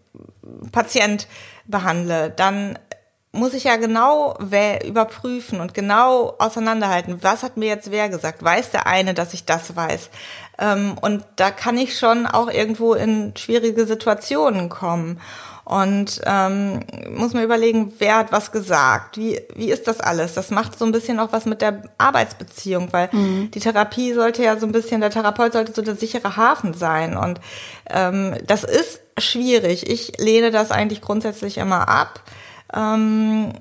Patient 0.72 1.26
behandle, 1.66 2.30
dann 2.30 2.78
muss 3.34 3.52
ich 3.52 3.64
ja 3.64 3.76
genau 3.76 4.38
überprüfen 4.86 5.60
und 5.60 5.74
genau 5.74 6.34
auseinanderhalten, 6.38 7.22
was 7.22 7.42
hat 7.42 7.56
mir 7.56 7.66
jetzt 7.66 7.90
wer 7.90 8.08
gesagt? 8.08 8.42
Weiß 8.42 8.70
der 8.70 8.86
eine, 8.86 9.12
dass 9.12 9.34
ich 9.34 9.44
das 9.44 9.74
weiß? 9.74 10.08
Ähm, 10.58 10.96
und 11.00 11.24
da 11.36 11.50
kann 11.50 11.76
ich 11.76 11.98
schon 11.98 12.26
auch 12.26 12.48
irgendwo 12.48 12.94
in 12.94 13.36
schwierige 13.36 13.86
Situationen 13.86 14.68
kommen. 14.68 15.20
Und 15.64 16.20
ähm, 16.26 16.80
muss 17.16 17.32
mir 17.32 17.42
überlegen, 17.42 17.92
wer 17.98 18.16
hat 18.18 18.32
was 18.32 18.52
gesagt? 18.52 19.16
Wie, 19.16 19.40
wie 19.56 19.70
ist 19.70 19.88
das 19.88 19.98
alles? 20.00 20.34
Das 20.34 20.50
macht 20.50 20.78
so 20.78 20.84
ein 20.84 20.92
bisschen 20.92 21.18
auch 21.18 21.32
was 21.32 21.46
mit 21.46 21.62
der 21.62 21.84
Arbeitsbeziehung, 21.96 22.92
weil 22.92 23.08
mhm. 23.12 23.50
die 23.50 23.60
Therapie 23.60 24.12
sollte 24.12 24.44
ja 24.44 24.58
so 24.58 24.66
ein 24.66 24.72
bisschen, 24.72 25.00
der 25.00 25.10
Therapeut 25.10 25.54
sollte 25.54 25.72
so 25.72 25.80
der 25.80 25.96
sichere 25.96 26.36
Hafen 26.36 26.74
sein. 26.74 27.16
Und 27.16 27.40
ähm, 27.88 28.34
das 28.46 28.64
ist 28.64 29.00
schwierig. 29.18 29.88
Ich 29.88 30.18
lehne 30.18 30.50
das 30.50 30.70
eigentlich 30.70 31.00
grundsätzlich 31.00 31.56
immer 31.56 31.88
ab. 31.88 32.20
Ähm, 32.74 33.52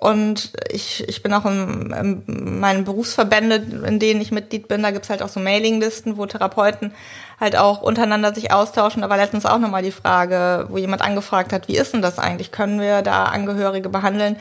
und 0.00 0.52
ich, 0.70 1.08
ich 1.08 1.24
bin 1.24 1.32
auch 1.34 1.44
in, 1.44 1.90
in 1.90 2.60
meinen 2.60 2.84
Berufsverbände, 2.84 3.56
in 3.84 3.98
denen 3.98 4.20
ich 4.20 4.30
Mitglied 4.30 4.68
bin, 4.68 4.82
da 4.84 4.92
gibt's 4.92 5.10
halt 5.10 5.22
auch 5.22 5.28
so 5.28 5.40
Mailinglisten, 5.40 6.16
wo 6.16 6.26
Therapeuten 6.26 6.92
halt 7.40 7.56
auch 7.56 7.82
untereinander 7.82 8.32
sich 8.32 8.52
austauschen. 8.52 9.02
Da 9.02 9.10
war 9.10 9.16
letztens 9.16 9.44
auch 9.44 9.58
nochmal 9.58 9.82
die 9.82 9.90
Frage, 9.90 10.66
wo 10.70 10.78
jemand 10.78 11.02
angefragt 11.02 11.52
hat, 11.52 11.66
wie 11.66 11.76
ist 11.76 11.94
denn 11.94 12.02
das 12.02 12.20
eigentlich? 12.20 12.52
Können 12.52 12.80
wir 12.80 13.02
da 13.02 13.24
Angehörige 13.24 13.88
behandeln? 13.88 14.36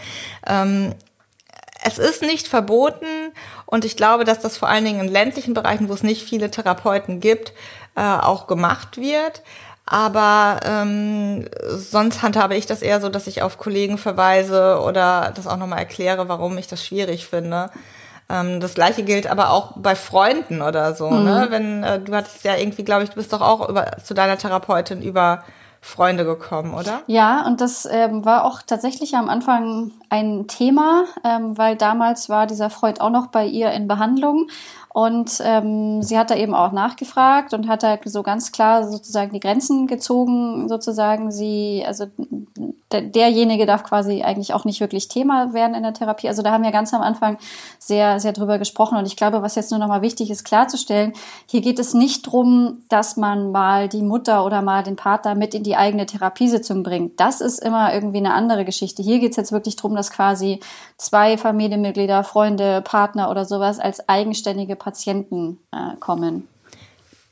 Ähm, 0.46 0.94
es 1.84 1.98
ist 1.98 2.22
nicht 2.22 2.48
verboten 2.48 3.08
und 3.66 3.84
ich 3.84 3.98
glaube, 3.98 4.26
dass 4.26 4.40
das 4.40 4.58
vor 4.58 4.70
allen 4.70 4.86
Dingen 4.86 5.00
in 5.00 5.08
ländlichen 5.08 5.56
Bereichen, 5.56 5.90
wo 5.90 5.94
es 5.94 6.04
nicht 6.04 6.22
viele 6.22 6.52
Therapeuten 6.52 7.20
gibt, 7.20 7.54
äh, 7.96 8.02
auch 8.02 8.46
gemacht 8.46 8.98
wird. 8.98 9.42
Aber 9.89 10.60
ähm, 10.65 11.48
sonst 11.70 12.22
handhabe 12.22 12.56
ich 12.58 12.65
das 12.65 12.82
eher 12.82 13.00
so, 13.00 13.08
dass 13.08 13.25
ich 13.25 13.41
auf 13.41 13.58
Kollegen 13.58 13.98
verweise 13.98 14.82
oder 14.86 15.32
das 15.34 15.48
auch 15.48 15.56
nochmal 15.56 15.79
erkläre, 15.79 16.27
warum 16.27 16.58
ich 16.58 16.67
das 16.67 16.86
schwierig 16.86 17.25
finde. 17.25 17.72
Ähm, 18.29 18.60
das 18.60 18.74
gleiche 18.74 19.03
gilt 19.03 19.27
aber 19.27 19.51
auch 19.51 19.74
bei 19.77 19.96
Freunden 19.96 20.62
oder 20.62 20.94
so. 20.94 21.10
Ne? 21.10 21.20
Mhm. 21.20 21.25
Ne? 21.25 21.48
Wenn 21.50 21.84
äh, 21.84 22.00
du 22.01 22.13
hattest 22.13 22.44
ja 22.44 22.58
irgendwie, 22.58 22.84
glaube 22.84 23.03
ich, 23.03 23.12
du 23.12 23.15
bist 23.15 23.32
doch 23.32 23.39
auch 23.39 23.70
über, 23.70 23.98
zu 24.03 24.13
deiner 24.13 24.38
Therapeutin 24.38 25.01
über 25.01 25.44
Freunde 25.79 26.25
gekommen, 26.25 26.74
oder? 26.74 27.01
Ja, 27.08 27.46
und 27.46 27.62
das 27.62 27.88
ähm, 27.89 28.25
war 28.25 28.44
auch 28.44 28.62
tatsächlich 28.62 29.15
am 29.15 29.29
Anfang 29.29 29.91
ein 30.10 30.48
Thema, 30.48 31.06
ähm, 31.24 31.58
weil 31.58 31.77
damals 31.77 32.27
war 32.27 32.46
dieser 32.46 32.70
Freund 32.70 33.00
auch 33.00 33.10
noch 33.10 33.27
bei 33.27 33.46
ihr 33.46 33.72
in 33.72 33.88
Behandlung 33.88 34.50
und 34.98 35.44
ähm, 35.46 36.01
sie 36.01 36.18
hat 36.18 36.32
da 36.32 36.36
eben 36.36 36.56
auch 36.56 36.72
nachgefragt 36.72 37.54
und 37.54 37.68
hat 37.68 37.84
da 37.84 38.00
so 38.04 38.24
ganz 38.24 38.51
klar 38.51 38.89
sozusagen 38.89 39.32
die 39.32 39.39
Grenzen 39.39 39.86
gezogen, 39.86 40.68
sozusagen 40.68 41.30
sie, 41.30 41.84
also 41.86 42.08
der, 42.92 43.01
derjenige 43.01 43.66
darf 43.66 43.84
quasi 43.84 44.24
eigentlich 44.24 44.54
auch 44.54 44.66
nicht 44.66 44.80
wirklich 44.80 45.08
Thema 45.08 45.54
werden 45.54 45.75
in 45.75 45.84
der 45.84 45.94
Therapie. 45.94 46.30
Also 46.30 46.42
da 46.42 46.51
haben 46.51 46.63
wir 46.63 46.72
ganz 46.72 46.94
am 46.94 47.01
Anfang 47.01 47.38
sehr, 47.80 48.20
sehr 48.20 48.32
drüber 48.32 48.58
gesprochen. 48.58 48.98
Und 48.98 49.06
ich 49.06 49.18
glaube, 49.18 49.42
was 49.42 49.56
jetzt 49.56 49.72
nur 49.72 49.80
nochmal 49.80 50.01
wichtig 50.01 50.32
ist 50.32 50.46
klarzustellen, 50.46 51.13
hier 51.46 51.62
geht 51.62 51.80
es 51.80 51.94
nicht 51.94 52.24
drum, 52.24 52.84
dass 52.89 53.18
man 53.18 53.51
mal 53.51 53.89
die 53.89 54.01
Mutter 54.01 54.46
oder 54.46 54.62
mal 54.62 54.84
den 54.84 54.96
Partner 54.96 55.36
mit 55.36 55.54
in 55.54 55.63
die 55.63 55.75
eigene 55.75 56.06
Therapiesitzung 56.06 56.84
bringt. 56.84 57.20
Das 57.20 57.42
ist 57.42 57.60
immer 57.60 57.94
irgendwie 57.94 58.18
eine 58.18 58.34
andere 58.34 58.63
Geschichte. 58.63 59.04
Hier 59.04 59.20
geht 59.20 59.32
es 59.32 59.38
jetzt 59.38 59.51
wirklich 59.51 59.75
drum, 59.75 59.96
dass 59.96 60.10
quasi 60.10 60.60
zwei 60.96 61.38
Familienmitglieder, 61.38 62.24
Freunde, 62.24 62.82
Partner 62.82 63.30
oder 63.30 63.44
sowas 63.44 63.80
als 63.80 64.08
eigenständige 64.08 64.75
Patienten 64.88 65.60
äh, 65.74 65.98
kommen. 66.00 66.48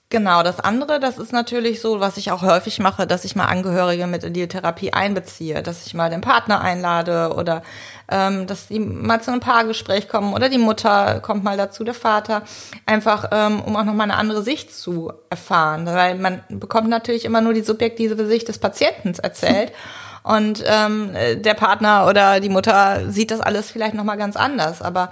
Genau, 0.10 0.44
das 0.44 0.60
andere, 0.60 1.00
das 1.00 1.18
ist 1.18 1.32
natürlich 1.32 1.80
so, 1.80 2.02
was 2.02 2.18
ich 2.18 2.32
auch 2.32 2.42
häufig 2.42 2.80
mache, 2.80 3.08
dass 3.08 3.24
ich 3.24 3.38
mal 3.38 3.46
Angehörige 3.46 4.08
mit 4.08 4.26
in 4.26 4.34
die 4.34 4.48
Therapie 4.48 4.92
einbeziehe, 4.92 5.64
dass 5.64 5.88
ich 5.88 5.94
mal 5.94 6.10
den 6.10 6.20
Partner 6.20 6.60
einlade 6.60 7.34
oder 7.34 7.64
ähm, 8.12 8.46
dass 8.46 8.68
die 8.68 8.80
mal 8.80 9.22
zu 9.22 9.32
einem 9.32 9.40
Paargespräch 9.40 10.10
kommen 10.10 10.34
oder 10.34 10.50
die 10.50 10.58
Mutter 10.58 11.22
kommt 11.22 11.46
mal 11.46 11.56
dazu, 11.56 11.86
der 11.86 11.94
Vater, 11.94 12.44
einfach 12.86 13.30
ähm, 13.32 13.62
um 13.62 13.78
auch 13.78 13.86
nochmal 13.86 14.12
eine 14.12 14.18
andere 14.18 14.44
Sicht 14.44 14.76
zu 14.76 15.14
erfahren, 15.30 15.86
weil 15.86 16.16
man 16.16 16.44
bekommt 16.50 16.90
natürlich 16.90 17.24
immer 17.24 17.40
nur 17.40 17.54
die 17.54 17.64
subjektive 17.64 18.28
Sicht 18.28 18.50
des 18.50 18.60
Patienten 18.60 19.14
erzählt. 19.22 19.72
Und 20.24 20.64
ähm, 20.66 21.12
der 21.14 21.54
Partner 21.54 22.08
oder 22.08 22.40
die 22.40 22.50
Mutter 22.50 23.12
sieht 23.12 23.30
das 23.30 23.42
alles 23.42 23.70
vielleicht 23.70 23.94
nochmal 23.94 24.18
ganz 24.18 24.36
anders. 24.36 24.82
Aber 24.82 25.12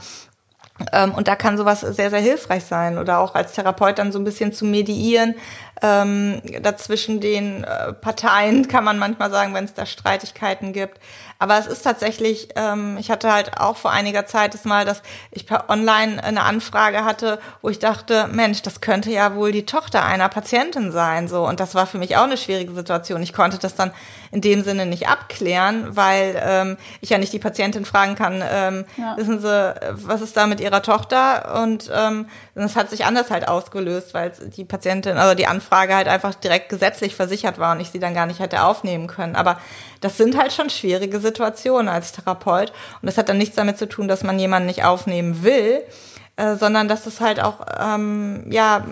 und 1.16 1.28
da 1.28 1.36
kann 1.36 1.58
sowas 1.58 1.82
sehr, 1.82 2.10
sehr 2.10 2.20
hilfreich 2.20 2.64
sein 2.66 2.98
oder 2.98 3.20
auch 3.20 3.36
als 3.36 3.54
Therapeut 3.54 3.98
dann 3.98 4.12
so 4.12 4.20
ein 4.20 4.24
bisschen 4.24 4.54
zu 4.54 4.66
mediieren. 4.66 5.36
Ähm, 5.86 6.42
dazwischen 6.62 7.20
den 7.20 7.66
äh, 7.66 7.92
Parteien 7.92 8.68
kann 8.70 8.86
man 8.86 8.98
manchmal 8.98 9.30
sagen, 9.30 9.54
wenn 9.54 9.66
es 9.66 9.74
da 9.74 9.86
Streitigkeiten 9.86 10.72
gibt. 10.72 10.98
Aber 11.40 11.58
es 11.58 11.68
ist 11.68 11.82
tatsächlich, 11.82 12.48
ähm, 12.56 12.96
ich 12.98 13.12
hatte 13.12 13.30
halt 13.34 13.60
auch 13.60 13.76
vor 13.76 13.92
einiger 13.92 14.26
Zeit 14.26 14.54
das 14.54 14.64
mal, 14.64 14.86
dass 14.86 15.02
ich 15.30 15.46
per 15.46 15.70
Online 15.70 16.24
eine 16.24 16.44
Anfrage 16.44 17.04
hatte, 17.04 17.38
wo 17.62 17.68
ich 17.68 17.80
dachte, 17.80 18.30
Mensch, 18.32 18.62
das 18.62 18.80
könnte 18.80 19.12
ja 19.12 19.36
wohl 19.36 19.52
die 19.52 19.66
Tochter 19.66 20.06
einer 20.06 20.30
Patientin 20.30 20.94
sein, 20.94 21.28
so. 21.28 21.46
Und 21.46 21.60
das 21.60 21.76
war 21.76 21.86
für 21.86 21.98
mich 21.98 22.16
auch 22.16 22.24
eine 22.24 22.38
schwierige 22.38 22.74
Situation. 22.74 23.22
Ich 23.22 23.34
konnte 23.34 23.58
das 23.58 23.76
dann 23.76 23.92
in 24.32 24.40
dem 24.40 24.64
Sinne 24.64 24.86
nicht 24.86 25.10
abklären, 25.10 25.98
weil 25.98 26.42
ähm, 26.42 26.78
ich 27.02 27.10
ja 27.10 27.18
nicht 27.18 27.34
die 27.34 27.40
Patientin 27.40 27.84
fragen 27.84 28.16
kann, 28.16 28.42
ähm, 28.50 28.86
ja. 28.96 29.18
wissen 29.18 29.42
Sie, 29.42 29.76
was 29.92 30.22
ist 30.22 30.38
da 30.38 30.48
mit 30.48 30.62
Ihrer 30.62 30.82
Tochter? 30.82 31.62
Und 31.62 31.92
ähm, 31.94 32.28
das 32.56 32.78
hat 32.78 32.90
sich 32.90 33.04
anders 33.04 33.32
halt 33.32 33.50
ausgelöst, 33.50 34.14
weil 34.14 34.32
die 34.56 34.64
Patientin, 34.64 35.18
also 35.18 35.36
die 35.36 35.48
Anfrage 35.48 35.73
halt 35.78 36.08
einfach 36.08 36.36
direkt 36.36 36.70
gesetzlich 36.70 37.16
versichert 37.16 37.60
war 37.60 37.74
und 37.74 37.82
ich 37.82 37.90
sie 37.90 38.00
dann 38.00 38.14
gar 38.14 38.26
nicht 38.26 38.40
hätte 38.40 38.64
aufnehmen 38.64 39.08
können. 39.08 39.36
Aber 39.36 39.60
das 40.02 40.18
sind 40.18 40.38
halt 40.38 40.54
schon 40.54 40.70
schwierige 40.70 41.20
Situationen 41.20 41.90
als 41.90 42.12
Therapeut. 42.12 42.72
Und 43.02 43.08
das 43.08 43.18
hat 43.18 43.30
dann 43.30 43.38
nichts 43.38 43.56
damit 43.56 43.78
zu 43.78 43.88
tun, 43.88 44.08
dass 44.08 44.24
man 44.24 44.40
jemanden 44.40 44.68
nicht 44.68 44.86
aufnehmen 44.86 45.44
will, 45.44 45.82
äh, 46.36 46.56
sondern 46.56 46.88
dass 46.88 47.06
es 47.06 47.22
halt 47.22 47.42
auch, 47.42 47.66
ähm, 47.80 48.46
ja, 48.50 48.86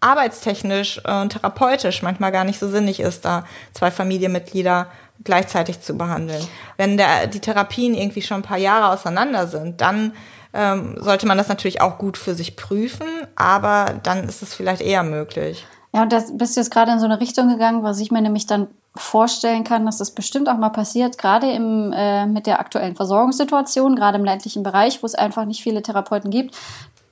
arbeitstechnisch 0.00 1.04
und 1.04 1.30
therapeutisch 1.30 2.02
manchmal 2.02 2.30
gar 2.32 2.44
nicht 2.44 2.58
so 2.58 2.68
sinnig 2.68 3.00
ist, 3.00 3.24
da 3.24 3.44
zwei 3.72 3.90
Familienmitglieder 3.90 4.86
gleichzeitig 5.24 5.80
zu 5.80 5.96
behandeln. 5.98 6.46
Wenn 6.76 6.96
der, 6.96 7.26
die 7.26 7.40
Therapien 7.40 7.94
irgendwie 7.94 8.22
schon 8.22 8.38
ein 8.38 8.42
paar 8.42 8.58
Jahre 8.58 8.92
auseinander 8.92 9.48
sind, 9.48 9.80
dann 9.80 10.12
ähm, 10.54 10.96
sollte 11.00 11.26
man 11.26 11.38
das 11.38 11.48
natürlich 11.48 11.80
auch 11.80 11.98
gut 11.98 12.16
für 12.16 12.34
sich 12.34 12.56
prüfen, 12.56 13.06
aber 13.36 13.96
dann 14.02 14.28
ist 14.28 14.42
es 14.42 14.54
vielleicht 14.54 14.80
eher 14.80 15.02
möglich. 15.02 15.66
Ja, 15.98 16.04
und 16.04 16.12
da 16.12 16.22
bist 16.32 16.54
du 16.54 16.60
jetzt 16.60 16.70
gerade 16.70 16.92
in 16.92 17.00
so 17.00 17.06
eine 17.06 17.18
Richtung 17.18 17.48
gegangen, 17.48 17.82
was 17.82 17.98
ich 17.98 18.12
mir 18.12 18.22
nämlich 18.22 18.46
dann 18.46 18.68
vorstellen 18.94 19.64
kann, 19.64 19.84
dass 19.84 19.98
das 19.98 20.12
bestimmt 20.12 20.48
auch 20.48 20.56
mal 20.56 20.68
passiert, 20.68 21.18
gerade 21.18 21.50
im, 21.50 21.92
äh, 21.92 22.24
mit 22.24 22.46
der 22.46 22.60
aktuellen 22.60 22.94
Versorgungssituation, 22.94 23.96
gerade 23.96 24.16
im 24.16 24.24
ländlichen 24.24 24.62
Bereich, 24.62 25.02
wo 25.02 25.06
es 25.06 25.16
einfach 25.16 25.44
nicht 25.44 25.60
viele 25.60 25.82
Therapeuten 25.82 26.30
gibt, 26.30 26.54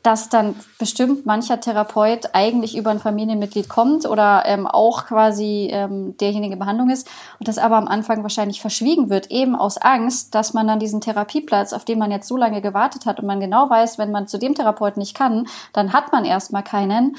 dass 0.05 0.29
dann 0.29 0.55
bestimmt 0.79 1.27
mancher 1.27 1.61
Therapeut 1.61 2.31
eigentlich 2.33 2.77
über 2.77 2.91
ein 2.91 3.01
Familienmitglied 3.01 3.69
kommt 3.69 4.07
oder 4.07 4.45
ähm, 4.47 4.69
auch 4.69 5.07
quasi 5.07 5.69
ähm, 5.73 6.17
derjenige 6.19 6.57
Behandlung 6.57 6.89
ist 6.91 7.09
und 7.41 7.49
das 7.49 7.59
aber 7.59 7.79
am 7.79 7.89
Anfang 7.89 8.23
wahrscheinlich 8.23 8.61
verschwiegen 8.61 9.11
wird, 9.11 9.33
eben 9.33 9.57
aus 9.57 9.79
Angst, 9.79 10.33
dass 10.37 10.55
man 10.55 10.69
dann 10.69 10.79
diesen 10.79 11.01
Therapieplatz, 11.01 11.73
auf 11.73 11.85
den 11.85 11.99
man 11.99 12.13
jetzt 12.13 12.29
so 12.29 12.37
lange 12.37 12.63
gewartet 12.63 13.05
hat 13.05 13.19
und 13.19 13.27
man 13.27 13.41
genau 13.41 13.69
weiß, 13.69 13.99
wenn 13.99 14.13
man 14.13 14.29
zu 14.29 14.39
dem 14.39 14.55
Therapeuten 14.55 15.01
nicht 15.01 15.17
kann, 15.17 15.49
dann 15.73 15.93
hat 15.93 16.13
man 16.13 16.25
erstmal 16.25 16.63
keinen 16.63 17.17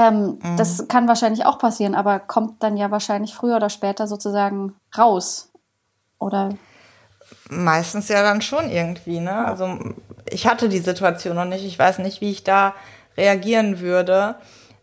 ähm, 0.00 0.38
mhm. 0.42 0.56
Das 0.56 0.88
kann 0.88 1.08
wahrscheinlich 1.08 1.44
auch 1.46 1.58
passieren, 1.58 1.94
aber 1.94 2.18
kommt 2.18 2.62
dann 2.62 2.76
ja 2.76 2.90
wahrscheinlich 2.90 3.34
früher 3.34 3.56
oder 3.56 3.70
später 3.70 4.06
sozusagen 4.06 4.74
raus. 4.96 5.52
Oder? 6.18 6.50
Meistens 7.48 8.08
ja 8.08 8.22
dann 8.22 8.42
schon 8.42 8.70
irgendwie, 8.70 9.20
ne? 9.20 9.44
Also 9.44 9.78
ich 10.28 10.46
hatte 10.46 10.68
die 10.68 10.78
Situation 10.78 11.36
noch 11.36 11.44
nicht. 11.44 11.64
Ich 11.64 11.78
weiß 11.78 11.98
nicht, 11.98 12.20
wie 12.20 12.30
ich 12.30 12.44
da 12.44 12.74
reagieren 13.16 13.80
würde. 13.80 14.36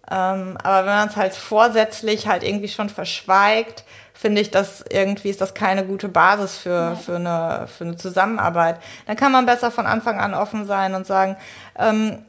Ähm, 0.10 0.58
aber 0.64 0.86
wenn 0.86 0.96
man 0.96 1.10
es 1.10 1.16
halt 1.18 1.34
vorsätzlich 1.34 2.28
halt 2.28 2.44
irgendwie 2.44 2.70
schon 2.70 2.90
verschweigt, 2.90 3.84
finde 4.14 4.42
ich, 4.42 4.52
dass 4.52 4.84
irgendwie 4.90 5.30
ist 5.30 5.42
das 5.42 5.54
keine 5.54 5.86
gute 5.86 6.10
Basis 6.10 6.58
für, 6.58 6.96
für, 6.96 7.18
eine, 7.18 7.68
für 7.68 7.84
eine 7.84 7.98
Zusammenarbeit. 7.98 8.80
Dann 9.06 9.16
kann 9.16 9.32
man 9.32 9.46
besser 9.46 9.70
von 9.70 9.86
Anfang 9.86 10.20
an 10.20 10.34
offen 10.34 10.66
sein 10.66 10.96
und 10.96 11.06
sagen, 11.06 11.38
ähm, 11.78 12.26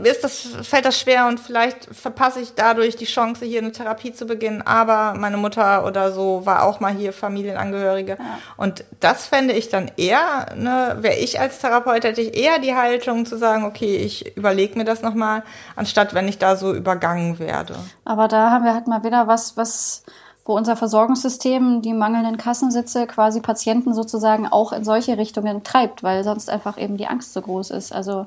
mir 0.00 0.10
ist 0.10 0.24
das, 0.24 0.48
fällt 0.62 0.84
das 0.84 0.98
schwer 0.98 1.26
und 1.26 1.40
vielleicht 1.40 1.86
verpasse 1.94 2.40
ich 2.40 2.54
dadurch 2.54 2.96
die 2.96 3.04
Chance, 3.04 3.44
hier 3.44 3.60
eine 3.60 3.72
Therapie 3.72 4.12
zu 4.12 4.26
beginnen. 4.26 4.62
Aber 4.62 5.14
meine 5.18 5.36
Mutter 5.36 5.84
oder 5.84 6.12
so 6.12 6.44
war 6.44 6.64
auch 6.64 6.80
mal 6.80 6.92
hier 6.92 7.12
Familienangehörige. 7.12 8.12
Ja. 8.12 8.38
Und 8.56 8.84
das 9.00 9.26
fände 9.26 9.54
ich 9.54 9.68
dann 9.68 9.90
eher, 9.96 10.46
ne, 10.56 10.96
wäre 11.00 11.16
ich 11.16 11.40
als 11.40 11.58
Therapeut, 11.58 12.04
hätte 12.04 12.20
ich 12.20 12.36
eher 12.36 12.58
die 12.58 12.74
Haltung 12.74 13.26
zu 13.26 13.36
sagen, 13.36 13.64
okay, 13.64 13.96
ich 13.96 14.36
überlege 14.36 14.78
mir 14.78 14.84
das 14.84 15.02
nochmal, 15.02 15.42
anstatt 15.76 16.14
wenn 16.14 16.28
ich 16.28 16.38
da 16.38 16.56
so 16.56 16.74
übergangen 16.74 17.38
werde. 17.38 17.76
Aber 18.04 18.28
da 18.28 18.50
haben 18.50 18.64
wir 18.64 18.74
halt 18.74 18.86
mal 18.86 19.04
wieder 19.04 19.26
was, 19.26 19.56
was 19.56 20.04
wo 20.44 20.56
unser 20.56 20.76
Versorgungssystem 20.76 21.82
die 21.82 21.92
mangelnden 21.92 22.36
Kassensitze 22.36 23.06
quasi 23.06 23.40
Patienten 23.40 23.94
sozusagen 23.94 24.48
auch 24.48 24.72
in 24.72 24.84
solche 24.84 25.16
Richtungen 25.16 25.62
treibt, 25.62 26.02
weil 26.02 26.24
sonst 26.24 26.50
einfach 26.50 26.78
eben 26.78 26.96
die 26.96 27.06
Angst 27.06 27.32
so 27.32 27.40
groß 27.40 27.70
ist. 27.70 27.92
Also 27.92 28.26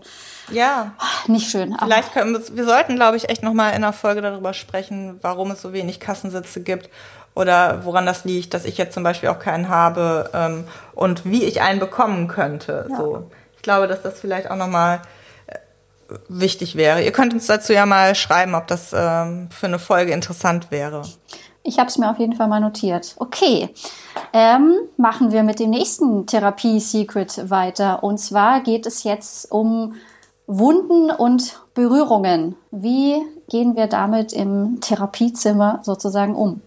ja, 0.50 0.94
nicht 1.28 1.50
schön. 1.50 1.76
Vielleicht 1.78 2.14
können 2.14 2.34
wir, 2.34 2.56
wir 2.56 2.66
sollten, 2.66 2.96
glaube 2.96 3.18
ich, 3.18 3.30
echt 3.30 3.44
noch 3.44 3.54
mal 3.54 3.70
in 3.70 3.76
einer 3.76 3.92
Folge 3.92 4.22
darüber 4.22 4.54
sprechen, 4.54 5.20
warum 5.22 5.52
es 5.52 5.62
so 5.62 5.74
wenig 5.74 6.00
Kassensitze 6.00 6.62
gibt 6.62 6.90
oder 7.36 7.84
woran 7.84 8.06
das 8.06 8.24
liegt, 8.24 8.54
dass 8.54 8.64
ich 8.64 8.78
jetzt 8.78 8.94
zum 8.94 9.04
Beispiel 9.04 9.28
auch 9.28 9.40
keinen 9.40 9.68
habe 9.68 10.30
ähm, 10.34 10.64
und 10.94 11.26
wie 11.26 11.44
ich 11.44 11.62
einen 11.62 11.82
bekommen 11.82 12.30
könnte. 12.30 12.88
Ja. 12.90 12.96
So, 12.96 13.30
ich 13.58 13.62
glaube, 13.62 13.88
dass 13.88 14.02
das 14.02 14.22
vielleicht 14.22 14.50
auch 14.50 14.56
noch 14.56 14.70
mal 14.70 15.02
äh, 15.48 15.58
wichtig 16.30 16.78
wäre. 16.78 17.04
Ihr 17.04 17.12
könnt 17.12 17.34
uns 17.34 17.46
dazu 17.48 17.74
ja 17.74 17.86
mal 17.86 18.16
schreiben, 18.16 18.56
ob 18.56 18.68
das 18.68 18.94
ähm, 18.94 19.50
für 19.52 19.68
eine 19.68 19.80
Folge 19.80 20.14
interessant 20.14 20.72
wäre. 20.72 21.02
Ich 21.68 21.80
habe 21.80 21.90
es 21.90 21.98
mir 21.98 22.12
auf 22.12 22.20
jeden 22.20 22.34
Fall 22.34 22.48
mal 22.48 22.60
notiert. 22.60 23.16
Okay, 23.18 23.70
ähm, 24.34 24.76
machen 24.98 25.32
wir 25.32 25.42
mit 25.42 25.60
dem 25.60 25.72
nächsten 25.72 26.28
Therapie-Secret 26.28 27.50
weiter. 27.50 28.04
Und 28.04 28.20
zwar 28.20 28.62
geht 28.62 28.86
es 28.86 29.04
jetzt 29.04 29.52
um 29.52 29.96
Wunden 30.46 31.10
und 31.10 31.60
Berührungen. 31.74 32.56
Wie 32.70 33.20
gehen 33.50 33.76
wir 33.76 33.88
damit 33.88 34.32
im 34.32 34.80
Therapiezimmer 34.80 35.80
sozusagen 35.82 36.36
um? 36.36 36.62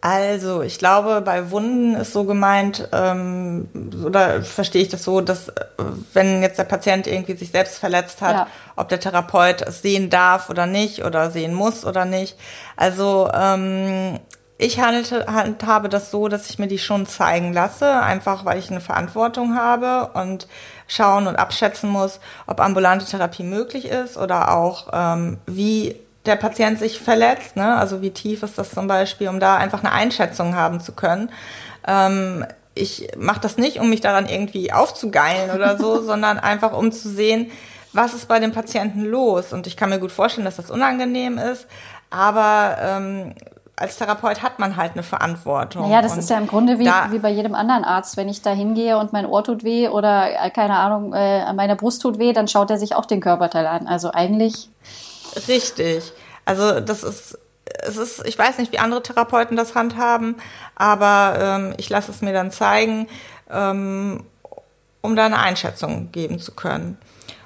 Also, 0.00 0.62
ich 0.62 0.78
glaube, 0.78 1.20
bei 1.22 1.50
Wunden 1.50 1.94
ist 1.94 2.12
so 2.12 2.24
gemeint, 2.24 2.88
ähm, 2.92 3.68
oder 4.04 4.42
verstehe 4.42 4.82
ich 4.82 4.88
das 4.88 5.02
so, 5.02 5.20
dass 5.20 5.48
äh, 5.48 5.52
wenn 6.12 6.42
jetzt 6.42 6.58
der 6.58 6.64
Patient 6.64 7.06
irgendwie 7.06 7.34
sich 7.36 7.50
selbst 7.50 7.78
verletzt 7.78 8.20
hat, 8.20 8.34
ja. 8.34 8.46
ob 8.76 8.88
der 8.88 9.00
Therapeut 9.00 9.62
es 9.62 9.82
sehen 9.82 10.10
darf 10.10 10.50
oder 10.50 10.66
nicht 10.66 11.04
oder 11.04 11.30
sehen 11.30 11.54
muss 11.54 11.84
oder 11.84 12.04
nicht. 12.04 12.36
Also 12.76 13.30
ähm, 13.34 14.20
ich 14.58 14.80
handelte, 14.80 15.26
handhabe 15.26 15.88
das 15.88 16.10
so, 16.10 16.28
dass 16.28 16.48
ich 16.48 16.58
mir 16.58 16.68
die 16.68 16.78
schon 16.78 17.06
zeigen 17.06 17.52
lasse, 17.52 18.00
einfach 18.00 18.44
weil 18.44 18.58
ich 18.58 18.70
eine 18.70 18.80
Verantwortung 18.80 19.56
habe 19.56 20.10
und 20.14 20.46
schauen 20.86 21.26
und 21.26 21.36
abschätzen 21.36 21.90
muss, 21.90 22.20
ob 22.46 22.60
ambulante 22.60 23.04
Therapie 23.06 23.42
möglich 23.42 23.86
ist 23.86 24.16
oder 24.16 24.54
auch 24.54 24.88
ähm, 24.92 25.38
wie 25.46 25.96
der 26.26 26.36
Patient 26.36 26.78
sich 26.78 27.00
verletzt, 27.00 27.56
ne? 27.56 27.76
also 27.76 28.02
wie 28.02 28.10
tief 28.10 28.42
ist 28.42 28.58
das 28.58 28.70
zum 28.70 28.86
Beispiel, 28.86 29.28
um 29.28 29.40
da 29.40 29.56
einfach 29.56 29.80
eine 29.80 29.92
Einschätzung 29.92 30.54
haben 30.54 30.80
zu 30.80 30.92
können. 30.92 31.30
Ähm, 31.86 32.44
ich 32.74 33.08
mache 33.16 33.40
das 33.40 33.56
nicht, 33.56 33.80
um 33.80 33.88
mich 33.88 34.00
daran 34.00 34.28
irgendwie 34.28 34.72
aufzugeilen 34.72 35.50
oder 35.50 35.78
so, 35.78 36.02
sondern 36.04 36.38
einfach 36.38 36.72
um 36.72 36.92
zu 36.92 37.08
sehen, 37.08 37.50
was 37.92 38.14
ist 38.14 38.28
bei 38.28 38.38
dem 38.38 38.52
Patienten 38.52 39.04
los. 39.04 39.52
Und 39.52 39.66
ich 39.66 39.76
kann 39.76 39.88
mir 39.88 39.98
gut 39.98 40.12
vorstellen, 40.12 40.44
dass 40.44 40.56
das 40.56 40.70
unangenehm 40.70 41.38
ist, 41.38 41.66
aber 42.10 42.76
ähm, 42.80 43.34
als 43.76 43.98
Therapeut 43.98 44.42
hat 44.42 44.58
man 44.58 44.76
halt 44.76 44.92
eine 44.92 45.02
Verantwortung. 45.02 45.82
Naja, 45.82 46.00
das 46.00 46.12
und 46.12 46.20
ist 46.20 46.30
ja 46.30 46.38
im 46.38 46.46
Grunde 46.46 46.78
wie, 46.78 46.86
wie 46.86 47.18
bei 47.18 47.28
jedem 47.28 47.54
anderen 47.54 47.84
Arzt. 47.84 48.16
Wenn 48.16 48.28
ich 48.28 48.40
da 48.40 48.50
hingehe 48.50 48.98
und 48.98 49.12
mein 49.12 49.26
Ohr 49.26 49.44
tut 49.44 49.64
weh 49.64 49.88
oder, 49.88 50.30
äh, 50.30 50.50
keine 50.50 50.76
Ahnung, 50.76 51.12
äh, 51.12 51.52
meine 51.52 51.76
Brust 51.76 52.00
tut 52.00 52.18
weh, 52.18 52.32
dann 52.32 52.48
schaut 52.48 52.70
er 52.70 52.78
sich 52.78 52.94
auch 52.94 53.04
den 53.04 53.20
Körperteil 53.20 53.66
an. 53.66 53.86
Also 53.86 54.10
eigentlich. 54.12 54.70
Richtig. 55.46 56.12
Also 56.46 56.80
das 56.80 57.02
ist, 57.02 57.38
es 57.66 57.96
ist, 57.98 58.26
ich 58.26 58.38
weiß 58.38 58.56
nicht, 58.58 58.72
wie 58.72 58.78
andere 58.78 59.02
Therapeuten 59.02 59.56
das 59.56 59.74
handhaben, 59.74 60.36
aber 60.74 61.36
ähm, 61.38 61.74
ich 61.76 61.90
lasse 61.90 62.10
es 62.10 62.22
mir 62.22 62.32
dann 62.32 62.50
zeigen, 62.50 63.08
ähm, 63.50 64.24
um 65.02 65.16
da 65.16 65.26
eine 65.26 65.38
Einschätzung 65.38 66.10
geben 66.12 66.38
zu 66.38 66.52
können. 66.52 66.96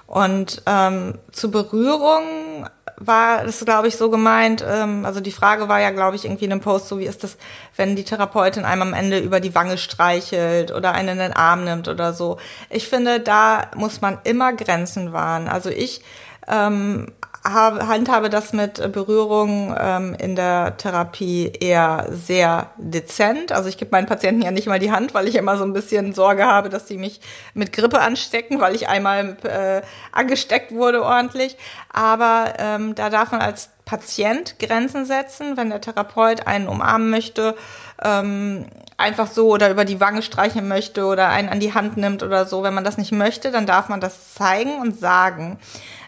Und 0.06 0.62
ähm, 0.66 1.18
zur 1.32 1.50
Berührung 1.50 2.68
war 2.96 3.44
das, 3.44 3.64
glaube 3.64 3.88
ich, 3.88 3.96
so 3.96 4.10
gemeint, 4.10 4.62
ähm, 4.66 5.06
also 5.06 5.20
die 5.20 5.32
Frage 5.32 5.68
war 5.68 5.80
ja, 5.80 5.90
glaube 5.90 6.16
ich, 6.16 6.24
irgendwie 6.24 6.44
in 6.44 6.52
einem 6.52 6.60
Post, 6.60 6.88
so 6.88 6.98
wie 6.98 7.06
ist 7.06 7.24
das, 7.24 7.38
wenn 7.76 7.96
die 7.96 8.04
Therapeutin 8.04 8.64
einem 8.64 8.82
am 8.82 8.92
Ende 8.92 9.18
über 9.18 9.40
die 9.40 9.54
Wange 9.54 9.78
streichelt 9.78 10.70
oder 10.70 10.92
einen 10.92 11.10
in 11.10 11.18
den 11.18 11.32
Arm 11.32 11.64
nimmt 11.64 11.88
oder 11.88 12.12
so. 12.12 12.38
Ich 12.68 12.88
finde, 12.88 13.20
da 13.20 13.70
muss 13.74 14.02
man 14.02 14.18
immer 14.24 14.52
Grenzen 14.52 15.12
wahren. 15.12 15.48
Also 15.48 15.70
ich 15.70 16.02
ähm, 16.50 17.06
habe, 17.42 17.86
handhabe 17.88 18.28
das 18.28 18.52
mit 18.52 18.92
Berührung 18.92 19.74
ähm, 19.78 20.14
in 20.18 20.36
der 20.36 20.76
Therapie 20.76 21.50
eher 21.58 22.06
sehr 22.10 22.70
dezent. 22.76 23.50
Also 23.52 23.68
ich 23.68 23.78
gebe 23.78 23.92
meinen 23.92 24.06
Patienten 24.06 24.42
ja 24.42 24.50
nicht 24.50 24.66
mal 24.66 24.78
die 24.78 24.92
Hand, 24.92 25.14
weil 25.14 25.26
ich 25.26 25.36
immer 25.36 25.56
so 25.56 25.64
ein 25.64 25.72
bisschen 25.72 26.12
Sorge 26.12 26.44
habe, 26.44 26.68
dass 26.68 26.84
die 26.84 26.98
mich 26.98 27.20
mit 27.54 27.72
Grippe 27.72 28.00
anstecken, 28.00 28.60
weil 28.60 28.74
ich 28.74 28.88
einmal 28.88 29.36
äh, 29.44 29.80
angesteckt 30.12 30.72
wurde 30.72 31.02
ordentlich. 31.02 31.56
Aber 31.90 32.52
ähm, 32.58 32.94
da 32.94 33.08
darf 33.08 33.32
man 33.32 33.40
als 33.40 33.70
Patient 33.86 34.58
Grenzen 34.58 35.06
setzen, 35.06 35.56
wenn 35.56 35.70
der 35.70 35.80
Therapeut 35.80 36.46
einen 36.46 36.68
umarmen 36.68 37.10
möchte, 37.10 37.56
ähm, 38.04 38.66
einfach 38.98 39.26
so 39.26 39.48
oder 39.48 39.70
über 39.70 39.86
die 39.86 39.98
Wange 39.98 40.22
streichen 40.22 40.68
möchte 40.68 41.06
oder 41.06 41.30
einen 41.30 41.48
an 41.48 41.58
die 41.58 41.72
Hand 41.72 41.96
nimmt 41.96 42.22
oder 42.22 42.44
so. 42.44 42.62
Wenn 42.62 42.74
man 42.74 42.84
das 42.84 42.98
nicht 42.98 43.12
möchte, 43.12 43.50
dann 43.50 43.66
darf 43.66 43.88
man 43.88 44.00
das 44.00 44.34
zeigen 44.34 44.78
und 44.80 45.00
sagen. 45.00 45.58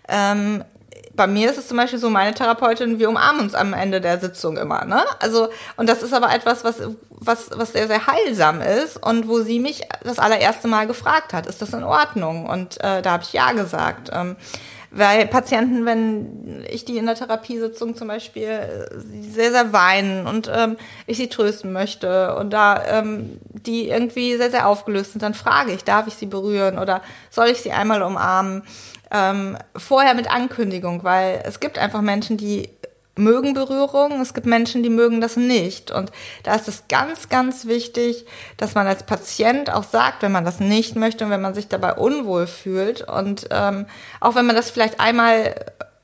Ähm, 0.08 0.64
bei 1.14 1.26
mir 1.26 1.50
ist 1.50 1.58
es 1.58 1.68
zum 1.68 1.76
Beispiel 1.76 1.98
so, 1.98 2.08
meine 2.10 2.34
Therapeutin, 2.34 2.98
wir 2.98 3.08
umarmen 3.08 3.42
uns 3.42 3.54
am 3.54 3.74
Ende 3.74 4.00
der 4.00 4.18
Sitzung 4.18 4.56
immer, 4.56 4.84
ne? 4.84 5.04
Also, 5.20 5.48
und 5.76 5.88
das 5.88 6.02
ist 6.02 6.14
aber 6.14 6.34
etwas, 6.34 6.64
was, 6.64 6.76
was, 7.10 7.50
was 7.52 7.72
sehr, 7.72 7.86
sehr 7.86 8.06
heilsam 8.06 8.60
ist 8.60 8.96
und 8.96 9.28
wo 9.28 9.40
sie 9.40 9.58
mich 9.58 9.82
das 10.02 10.18
allererste 10.18 10.68
Mal 10.68 10.86
gefragt 10.86 11.34
hat, 11.34 11.46
ist 11.46 11.60
das 11.60 11.72
in 11.72 11.84
Ordnung? 11.84 12.46
Und 12.46 12.82
äh, 12.82 13.02
da 13.02 13.12
habe 13.12 13.24
ich 13.24 13.32
ja 13.32 13.52
gesagt. 13.52 14.10
Ähm, 14.12 14.36
weil 14.94 15.26
Patienten, 15.26 15.86
wenn 15.86 16.66
ich 16.70 16.84
die 16.84 16.98
in 16.98 17.06
der 17.06 17.14
Therapiesitzung 17.14 17.96
zum 17.96 18.08
Beispiel 18.08 18.90
sehr, 19.30 19.50
sehr 19.50 19.72
weinen 19.72 20.26
und 20.26 20.52
ähm, 20.54 20.76
ich 21.06 21.16
sie 21.16 21.30
trösten 21.30 21.72
möchte 21.72 22.36
und 22.36 22.50
da 22.50 22.84
ähm, 22.84 23.38
die 23.48 23.88
irgendwie 23.88 24.36
sehr, 24.36 24.50
sehr 24.50 24.68
aufgelöst 24.68 25.12
sind, 25.12 25.22
dann 25.22 25.32
frage 25.32 25.72
ich, 25.72 25.84
darf 25.84 26.08
ich 26.08 26.14
sie 26.14 26.26
berühren 26.26 26.78
oder 26.78 27.00
soll 27.30 27.48
ich 27.48 27.62
sie 27.62 27.72
einmal 27.72 28.02
umarmen? 28.02 28.64
Ähm, 29.12 29.56
vorher 29.76 30.14
mit 30.14 30.30
Ankündigung, 30.30 31.04
weil 31.04 31.42
es 31.44 31.60
gibt 31.60 31.78
einfach 31.78 32.00
Menschen, 32.00 32.36
die 32.36 32.70
mögen 33.16 33.52
Berührung, 33.52 34.20
es 34.22 34.32
gibt 34.32 34.46
Menschen, 34.46 34.82
die 34.82 34.88
mögen 34.88 35.20
das 35.20 35.36
nicht. 35.36 35.90
Und 35.90 36.10
da 36.44 36.54
ist 36.54 36.66
es 36.66 36.84
ganz, 36.88 37.28
ganz 37.28 37.66
wichtig, 37.66 38.24
dass 38.56 38.74
man 38.74 38.86
als 38.86 39.04
Patient 39.04 39.70
auch 39.70 39.84
sagt, 39.84 40.22
wenn 40.22 40.32
man 40.32 40.44
das 40.44 40.60
nicht 40.60 40.96
möchte 40.96 41.24
und 41.24 41.30
wenn 41.30 41.42
man 41.42 41.54
sich 41.54 41.68
dabei 41.68 41.94
unwohl 41.94 42.46
fühlt. 42.46 43.02
Und 43.02 43.48
ähm, 43.50 43.86
auch 44.20 44.34
wenn 44.34 44.46
man 44.46 44.56
das 44.56 44.70
vielleicht 44.70 44.98
einmal 44.98 45.54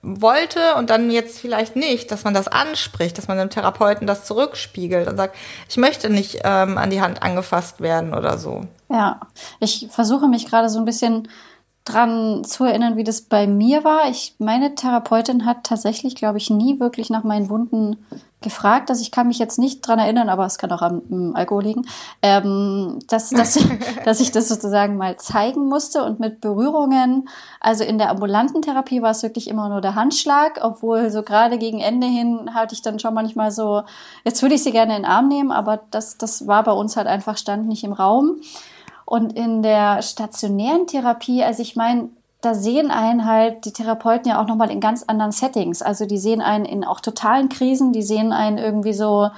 wollte 0.02 0.74
und 0.76 0.90
dann 0.90 1.10
jetzt 1.10 1.40
vielleicht 1.40 1.76
nicht, 1.76 2.12
dass 2.12 2.24
man 2.24 2.34
das 2.34 2.46
anspricht, 2.46 3.18
dass 3.18 3.26
man 3.26 3.38
dem 3.38 3.50
Therapeuten 3.50 4.06
das 4.06 4.24
zurückspiegelt 4.24 5.08
und 5.08 5.16
sagt, 5.16 5.34
ich 5.68 5.76
möchte 5.76 6.08
nicht 6.10 6.40
ähm, 6.44 6.78
an 6.78 6.90
die 6.90 7.00
Hand 7.00 7.22
angefasst 7.22 7.80
werden 7.80 8.14
oder 8.14 8.38
so. 8.38 8.66
Ja, 8.90 9.20
ich 9.60 9.88
versuche 9.90 10.28
mich 10.28 10.46
gerade 10.46 10.68
so 10.68 10.78
ein 10.78 10.84
bisschen 10.84 11.28
dran 11.88 12.44
zu 12.44 12.64
erinnern, 12.64 12.96
wie 12.96 13.04
das 13.04 13.22
bei 13.22 13.46
mir 13.46 13.84
war. 13.84 14.08
Ich, 14.10 14.34
meine 14.38 14.74
Therapeutin 14.74 15.44
hat 15.44 15.64
tatsächlich, 15.64 16.14
glaube 16.14 16.38
ich, 16.38 16.50
nie 16.50 16.80
wirklich 16.80 17.10
nach 17.10 17.24
meinen 17.24 17.48
Wunden 17.48 17.96
gefragt. 18.40 18.88
Also 18.90 19.02
ich 19.02 19.10
kann 19.10 19.26
mich 19.26 19.38
jetzt 19.38 19.58
nicht 19.58 19.80
dran 19.80 19.98
erinnern, 19.98 20.28
aber 20.28 20.46
es 20.46 20.58
kann 20.58 20.70
auch 20.70 20.82
am, 20.82 21.02
am 21.10 21.34
Alkohol 21.34 21.64
liegen, 21.64 21.86
ähm, 22.22 23.00
dass, 23.08 23.30
dass, 23.30 23.58
dass 24.04 24.20
ich 24.20 24.30
das 24.30 24.48
sozusagen 24.48 24.96
mal 24.96 25.16
zeigen 25.16 25.66
musste 25.68 26.04
und 26.04 26.20
mit 26.20 26.40
Berührungen. 26.40 27.28
Also 27.60 27.82
in 27.82 27.98
der 27.98 28.10
ambulanten 28.10 28.62
Therapie 28.62 29.02
war 29.02 29.10
es 29.10 29.22
wirklich 29.22 29.48
immer 29.48 29.68
nur 29.68 29.80
der 29.80 29.96
Handschlag, 29.96 30.60
obwohl 30.62 31.10
so 31.10 31.22
gerade 31.22 31.58
gegen 31.58 31.80
Ende 31.80 32.06
hin 32.06 32.54
hatte 32.54 32.74
ich 32.74 32.82
dann 32.82 33.00
schon 33.00 33.14
manchmal 33.14 33.50
so, 33.50 33.82
jetzt 34.24 34.40
würde 34.42 34.54
ich 34.54 34.62
sie 34.62 34.72
gerne 34.72 34.96
in 34.96 35.02
den 35.02 35.10
Arm 35.10 35.28
nehmen, 35.28 35.50
aber 35.50 35.80
das, 35.90 36.16
das 36.18 36.46
war 36.46 36.62
bei 36.62 36.72
uns 36.72 36.96
halt 36.96 37.08
einfach 37.08 37.36
stand 37.36 37.66
nicht 37.66 37.82
im 37.82 37.92
Raum. 37.92 38.40
Und 39.08 39.32
in 39.32 39.62
der 39.62 40.02
stationären 40.02 40.86
Therapie, 40.86 41.42
also 41.42 41.62
ich 41.62 41.76
meine, 41.76 42.10
da 42.42 42.52
sehen 42.52 42.90
einen 42.90 43.24
halt 43.24 43.64
die 43.64 43.72
Therapeuten 43.72 44.30
ja 44.30 44.38
auch 44.38 44.46
nochmal 44.46 44.70
in 44.70 44.80
ganz 44.80 45.02
anderen 45.02 45.32
Settings. 45.32 45.80
Also 45.80 46.04
die 46.04 46.18
sehen 46.18 46.42
einen 46.42 46.66
in 46.66 46.84
auch 46.84 47.00
totalen 47.00 47.48
Krisen, 47.48 47.94
die 47.94 48.02
sehen 48.02 48.34
einen 48.34 48.58
irgendwie 48.58 48.92
so 48.92 49.30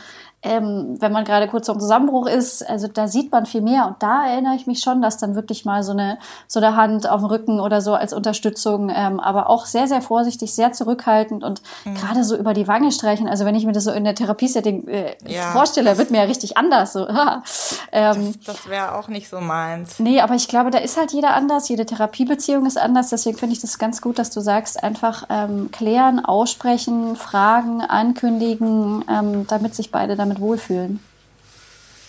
ähm, 0.43 0.97
wenn 1.01 1.13
man 1.13 1.25
gerade 1.25 1.49
kurz 1.49 1.69
am 1.69 1.81
Zusammenbruch 1.81 2.27
ist, 2.27 2.69
also 2.69 2.87
da 2.87 3.09
sieht 3.09 3.33
man 3.33 3.47
viel 3.47 3.63
mehr. 3.63 3.87
Und 3.89 3.97
da 4.03 4.27
erinnere 4.27 4.55
ich 4.55 4.67
mich 4.67 4.81
schon, 4.81 5.03
dass 5.03 5.19
dann 5.19 5.35
wirklich 5.35 5.65
mal 5.65 5.83
so 5.83 5.93
eine, 5.93 6.19
so 6.47 6.61
eine 6.61 6.77
Hand 6.77 7.09
auf 7.09 7.21
dem 7.21 7.27
Rücken 7.27 7.59
oder 7.61 7.81
so 7.81 7.95
als 7.95 8.13
Unterstützung, 8.13 8.91
ähm, 8.95 9.19
aber 9.19 9.51
auch 9.51 9.67
sehr, 9.67 9.89
sehr 9.89 10.01
vorsichtig, 10.01 10.55
sehr 10.55 10.73
zurückhaltend 10.73 11.43
und 11.43 11.61
mhm. 11.85 11.95
gerade 11.95 12.23
so 12.23 12.37
über 12.37 12.55
die 12.55 12.69
Wange 12.69 12.93
streichen. 12.93 13.29
Also 13.29 13.45
wenn 13.45 13.57
ich 13.57 13.67
mir 13.67 13.73
das 13.73 13.85
so 13.85 13.91
in 13.91 14.05
der 14.05 14.15
Therapiesetting 14.15 14.87
äh, 14.87 15.17
ja, 15.27 15.51
vorstelle, 15.51 15.99
wird 15.99 16.11
mir 16.11 16.19
ja 16.19 16.25
richtig 16.25 16.57
anders. 16.57 16.93
So. 16.93 17.09
ähm, 17.93 18.35
das 18.47 18.61
das 18.61 18.69
wäre 18.69 18.95
auch 18.95 19.09
nicht 19.09 19.29
so 19.29 19.41
meins. 19.41 19.99
Nee, 19.99 20.21
aber 20.21 20.35
ich 20.35 20.47
glaube, 20.47 20.71
da 20.71 20.79
ist 20.79 20.99
halt 20.99 21.13
jeder 21.13 21.35
anders. 21.35 21.69
Jede 21.69 21.87
Therapiebeziehung 21.87 22.67
ist 22.67 22.77
anders. 22.77 23.09
Deswegen 23.09 23.39
finde 23.39 23.55
ich 23.55 23.61
das 23.61 23.79
ganz 23.79 24.03
gut, 24.03 24.19
dass 24.19 24.31
du 24.31 24.41
sagst, 24.41 24.83
einfach 24.83 25.25
ähm, 25.31 25.71
klären, 25.71 26.23
aussprechen, 26.23 27.17
fragen, 27.17 27.81
ankündigen, 27.81 29.05
ähm, 29.09 29.47
damit 29.47 29.75
sich 29.75 29.91
beide 29.91 30.17
damit 30.17 30.30
damit 30.31 30.41
wohlfühlen. 30.41 31.01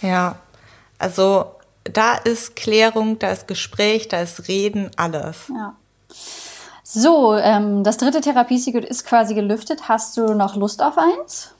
Ja, 0.01 0.37
also 0.97 1.55
da 1.83 2.15
ist 2.15 2.55
Klärung, 2.55 3.19
da 3.19 3.31
ist 3.31 3.47
Gespräch, 3.47 4.07
da 4.07 4.21
ist 4.21 4.47
Reden, 4.47 4.91
alles. 4.97 5.37
Ja. 5.49 5.75
So, 6.83 7.35
ähm, 7.35 7.83
das 7.83 7.97
dritte 7.97 8.21
Therapiesecret 8.21 8.85
ist 8.85 9.05
quasi 9.05 9.33
gelüftet. 9.33 9.87
Hast 9.87 10.17
du 10.17 10.33
noch 10.33 10.55
Lust 10.55 10.81
auf 10.81 10.97
eins? 10.97 11.53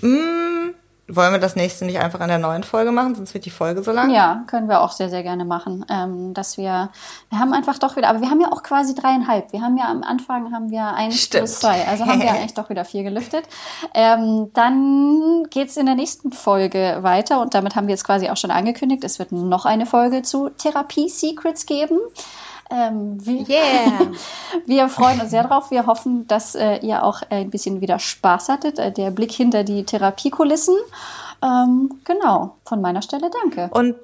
Mm, 0.00 0.70
wollen 1.16 1.32
wir 1.32 1.38
das 1.38 1.56
nächste 1.56 1.84
nicht 1.84 1.98
einfach 1.98 2.20
in 2.20 2.28
der 2.28 2.38
neuen 2.38 2.62
Folge 2.62 2.92
machen, 2.92 3.14
sonst 3.14 3.34
wird 3.34 3.44
die 3.44 3.50
Folge 3.50 3.82
so 3.82 3.92
lang? 3.92 4.10
Ja, 4.10 4.42
können 4.46 4.68
wir 4.68 4.80
auch 4.80 4.92
sehr, 4.92 5.10
sehr 5.10 5.22
gerne 5.22 5.44
machen. 5.44 5.84
Ähm, 5.88 6.34
dass 6.34 6.56
wir, 6.56 6.90
wir 7.28 7.38
haben 7.38 7.52
einfach 7.52 7.78
doch 7.78 7.96
wieder, 7.96 8.08
aber 8.08 8.20
wir 8.20 8.30
haben 8.30 8.40
ja 8.40 8.52
auch 8.52 8.62
quasi 8.62 8.94
dreieinhalb. 8.94 9.52
Wir 9.52 9.62
haben 9.62 9.76
ja 9.76 9.90
am 9.90 10.02
Anfang 10.02 10.52
haben 10.52 10.70
wir 10.70 10.84
eins 10.94 11.20
Stimmt. 11.20 11.44
plus 11.44 11.60
zwei, 11.60 11.86
also 11.86 12.06
haben 12.06 12.20
wir 12.20 12.30
eigentlich 12.32 12.54
doch 12.54 12.70
wieder 12.70 12.84
vier 12.84 13.02
gelüftet. 13.02 13.44
Ähm, 13.94 14.50
dann 14.54 15.44
geht's 15.50 15.76
in 15.76 15.86
der 15.86 15.94
nächsten 15.94 16.32
Folge 16.32 16.98
weiter 17.00 17.40
und 17.40 17.54
damit 17.54 17.76
haben 17.76 17.86
wir 17.86 17.94
jetzt 17.94 18.04
quasi 18.04 18.28
auch 18.28 18.36
schon 18.36 18.50
angekündigt, 18.50 19.04
es 19.04 19.18
wird 19.18 19.32
noch 19.32 19.64
eine 19.66 19.86
Folge 19.86 20.22
zu 20.22 20.50
Therapie-Secrets 20.50 21.66
geben. 21.66 21.98
Ähm, 22.70 23.24
wir, 23.24 23.48
yeah. 23.48 24.12
wir 24.66 24.88
freuen 24.88 25.20
uns 25.20 25.30
sehr 25.30 25.44
drauf. 25.44 25.70
Wir 25.70 25.86
hoffen, 25.86 26.26
dass 26.28 26.54
äh, 26.54 26.76
ihr 26.78 27.02
auch 27.02 27.22
ein 27.30 27.50
bisschen 27.50 27.80
wieder 27.80 27.98
Spaß 27.98 28.48
hattet. 28.48 28.78
Äh, 28.78 28.92
der 28.92 29.10
Blick 29.10 29.32
hinter 29.32 29.64
die 29.64 29.84
Therapiekulissen. 29.84 30.76
Ähm, 31.42 32.00
genau, 32.04 32.56
von 32.64 32.80
meiner 32.80 33.02
Stelle 33.02 33.30
danke. 33.42 33.70
Und 33.72 33.96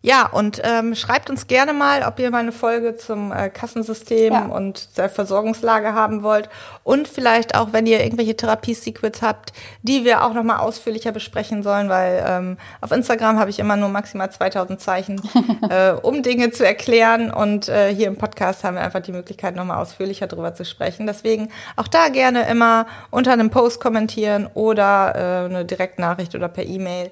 ja, 0.00 0.26
und 0.26 0.62
ähm, 0.62 0.94
schreibt 0.94 1.28
uns 1.28 1.48
gerne 1.48 1.72
mal, 1.72 2.04
ob 2.04 2.20
ihr 2.20 2.30
mal 2.30 2.38
eine 2.38 2.52
Folge 2.52 2.96
zum 2.96 3.32
äh, 3.32 3.50
Kassensystem 3.50 4.32
ja. 4.32 4.46
und 4.46 4.96
der 4.96 5.08
Versorgungslage 5.08 5.92
haben 5.92 6.22
wollt. 6.22 6.48
Und 6.84 7.08
vielleicht 7.08 7.56
auch, 7.56 7.72
wenn 7.72 7.84
ihr 7.84 8.04
irgendwelche 8.04 8.36
Therapie-Secrets 8.36 9.22
habt, 9.22 9.52
die 9.82 10.04
wir 10.04 10.24
auch 10.24 10.34
nochmal 10.34 10.58
ausführlicher 10.58 11.10
besprechen 11.10 11.64
sollen, 11.64 11.88
weil 11.88 12.24
ähm, 12.24 12.58
auf 12.80 12.92
Instagram 12.92 13.40
habe 13.40 13.50
ich 13.50 13.58
immer 13.58 13.76
nur 13.76 13.88
maximal 13.88 14.30
2000 14.30 14.80
Zeichen, 14.80 15.20
äh, 15.68 15.90
um 15.90 16.22
Dinge 16.22 16.52
zu 16.52 16.64
erklären. 16.64 17.32
Und 17.32 17.68
äh, 17.68 17.92
hier 17.92 18.06
im 18.06 18.16
Podcast 18.16 18.62
haben 18.62 18.76
wir 18.76 18.82
einfach 18.82 19.02
die 19.02 19.12
Möglichkeit, 19.12 19.56
nochmal 19.56 19.82
ausführlicher 19.82 20.28
drüber 20.28 20.54
zu 20.54 20.64
sprechen. 20.64 21.08
Deswegen 21.08 21.50
auch 21.74 21.88
da 21.88 22.08
gerne 22.08 22.48
immer 22.48 22.86
unter 23.10 23.32
einem 23.32 23.50
Post 23.50 23.80
kommentieren 23.80 24.48
oder 24.54 25.14
äh, 25.16 25.44
eine 25.46 25.64
Direktnachricht 25.64 26.36
oder 26.36 26.46
per 26.46 26.64
E-Mail. 26.64 27.10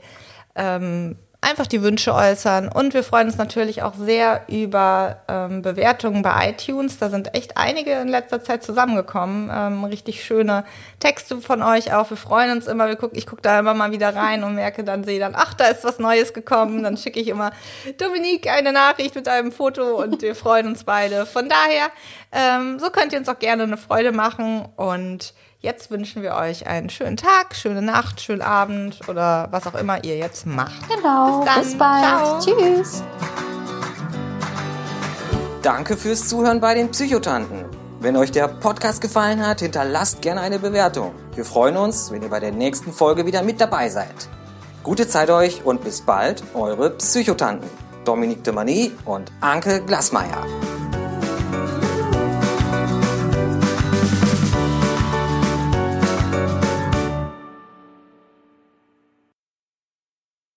Ähm, 0.55 1.17
einfach 1.47 1.67
die 1.67 1.83
Wünsche 1.83 2.13
äußern. 2.13 2.69
Und 2.69 2.93
wir 2.93 3.05
freuen 3.05 3.29
uns 3.29 3.37
natürlich 3.37 3.83
auch 3.83 3.95
sehr 3.95 4.43
über 4.49 5.21
ähm, 5.29 5.63
Bewertungen 5.63 6.23
bei 6.23 6.51
iTunes. 6.51 6.99
Da 6.99 7.09
sind 7.09 7.35
echt 7.35 7.57
einige 7.57 7.93
in 7.93 8.09
letzter 8.09 8.43
Zeit 8.43 8.65
zusammengekommen. 8.65 9.51
Ähm, 9.53 9.85
richtig 9.85 10.25
schöne 10.25 10.65
Texte 10.99 11.41
von 11.41 11.63
euch 11.63 11.95
auch. 11.95 12.11
Wir 12.11 12.17
freuen 12.17 12.51
uns 12.51 12.67
immer. 12.67 12.89
Wir 12.89 12.97
gucken, 12.97 13.17
ich 13.17 13.27
gucke 13.27 13.43
da 13.43 13.61
immer 13.61 13.75
mal 13.75 13.93
wieder 13.93 14.15
rein 14.15 14.43
und 14.43 14.57
merke 14.57 14.83
dann, 14.83 15.05
sehe 15.05 15.21
dann, 15.21 15.35
ach, 15.37 15.55
da 15.55 15.67
ist 15.67 15.85
was 15.85 16.01
Neues 16.01 16.33
gekommen. 16.33 16.83
Dann 16.83 16.97
schicke 16.97 17.21
ich 17.21 17.29
immer 17.29 17.53
Dominique 17.99 18.49
eine 18.49 18.73
Nachricht 18.73 19.15
mit 19.15 19.29
einem 19.29 19.53
Foto 19.53 20.03
und 20.03 20.23
wir 20.23 20.35
freuen 20.35 20.67
uns 20.67 20.83
beide. 20.83 21.27
Von 21.27 21.49
daher, 21.49 21.91
ähm, 22.37 22.79
so 22.79 22.91
könnt 22.91 23.13
ihr 23.13 23.19
uns 23.19 23.29
auch 23.29 23.39
gerne 23.39 23.65
eine 23.65 23.77
Freude 23.77 24.13
machen 24.13 24.67
und 24.77 25.35
Jetzt 25.67 25.91
wünschen 25.91 26.23
wir 26.23 26.35
euch 26.35 26.69
einen 26.69 26.91
schönen 26.91 27.17
Tag, 27.17 27.57
schöne 27.57 27.83
Nacht, 27.83 28.21
schönen 28.21 28.43
Abend 28.43 29.01
oder 29.09 29.49
was 29.51 29.67
auch 29.67 29.75
immer 29.75 30.05
ihr 30.05 30.17
jetzt 30.17 30.47
macht. 30.47 30.89
Genau. 30.89 31.41
Bis, 31.41 31.47
dann. 31.47 31.63
Bis 31.63 31.79
bald. 31.79 32.05
Ciao. 32.05 32.41
Tschüss. 32.41 33.03
Danke 35.63 35.97
fürs 35.97 36.29
Zuhören 36.29 36.61
bei 36.61 36.75
den 36.75 36.93
Psychotanten. 36.93 37.65
Wenn 37.99 38.17
euch 38.17 38.31
der 38.31 38.47
Podcast 38.47 39.01
gefallen 39.01 39.45
hat, 39.45 39.61
hinterlasst 39.61 40.23
gerne 40.23 40.43
eine 40.43 40.61
Bewertung. 40.61 41.13
Wir 41.35 41.45
freuen 41.45 41.77
uns, 41.77 42.13
wenn 42.13 42.23
ihr 42.23 42.29
bei 42.29 42.39
der 42.39 42.53
nächsten 42.53 42.93
Folge 42.93 43.27
wieder 43.27 43.43
mit 43.43 43.61
dabei 43.61 43.89
seid. 43.89 44.29
Gute 44.85 45.09
Zeit 45.09 45.31
euch 45.31 45.65
und 45.65 45.83
bis 45.83 46.03
bald, 46.03 46.45
eure 46.55 46.91
Psychotanten. 46.91 47.69
Dominique 48.05 48.45
de 48.45 48.53
Mani 48.53 48.93
und 49.05 49.33
Anke 49.41 49.83
Glasmeier. 49.85 50.47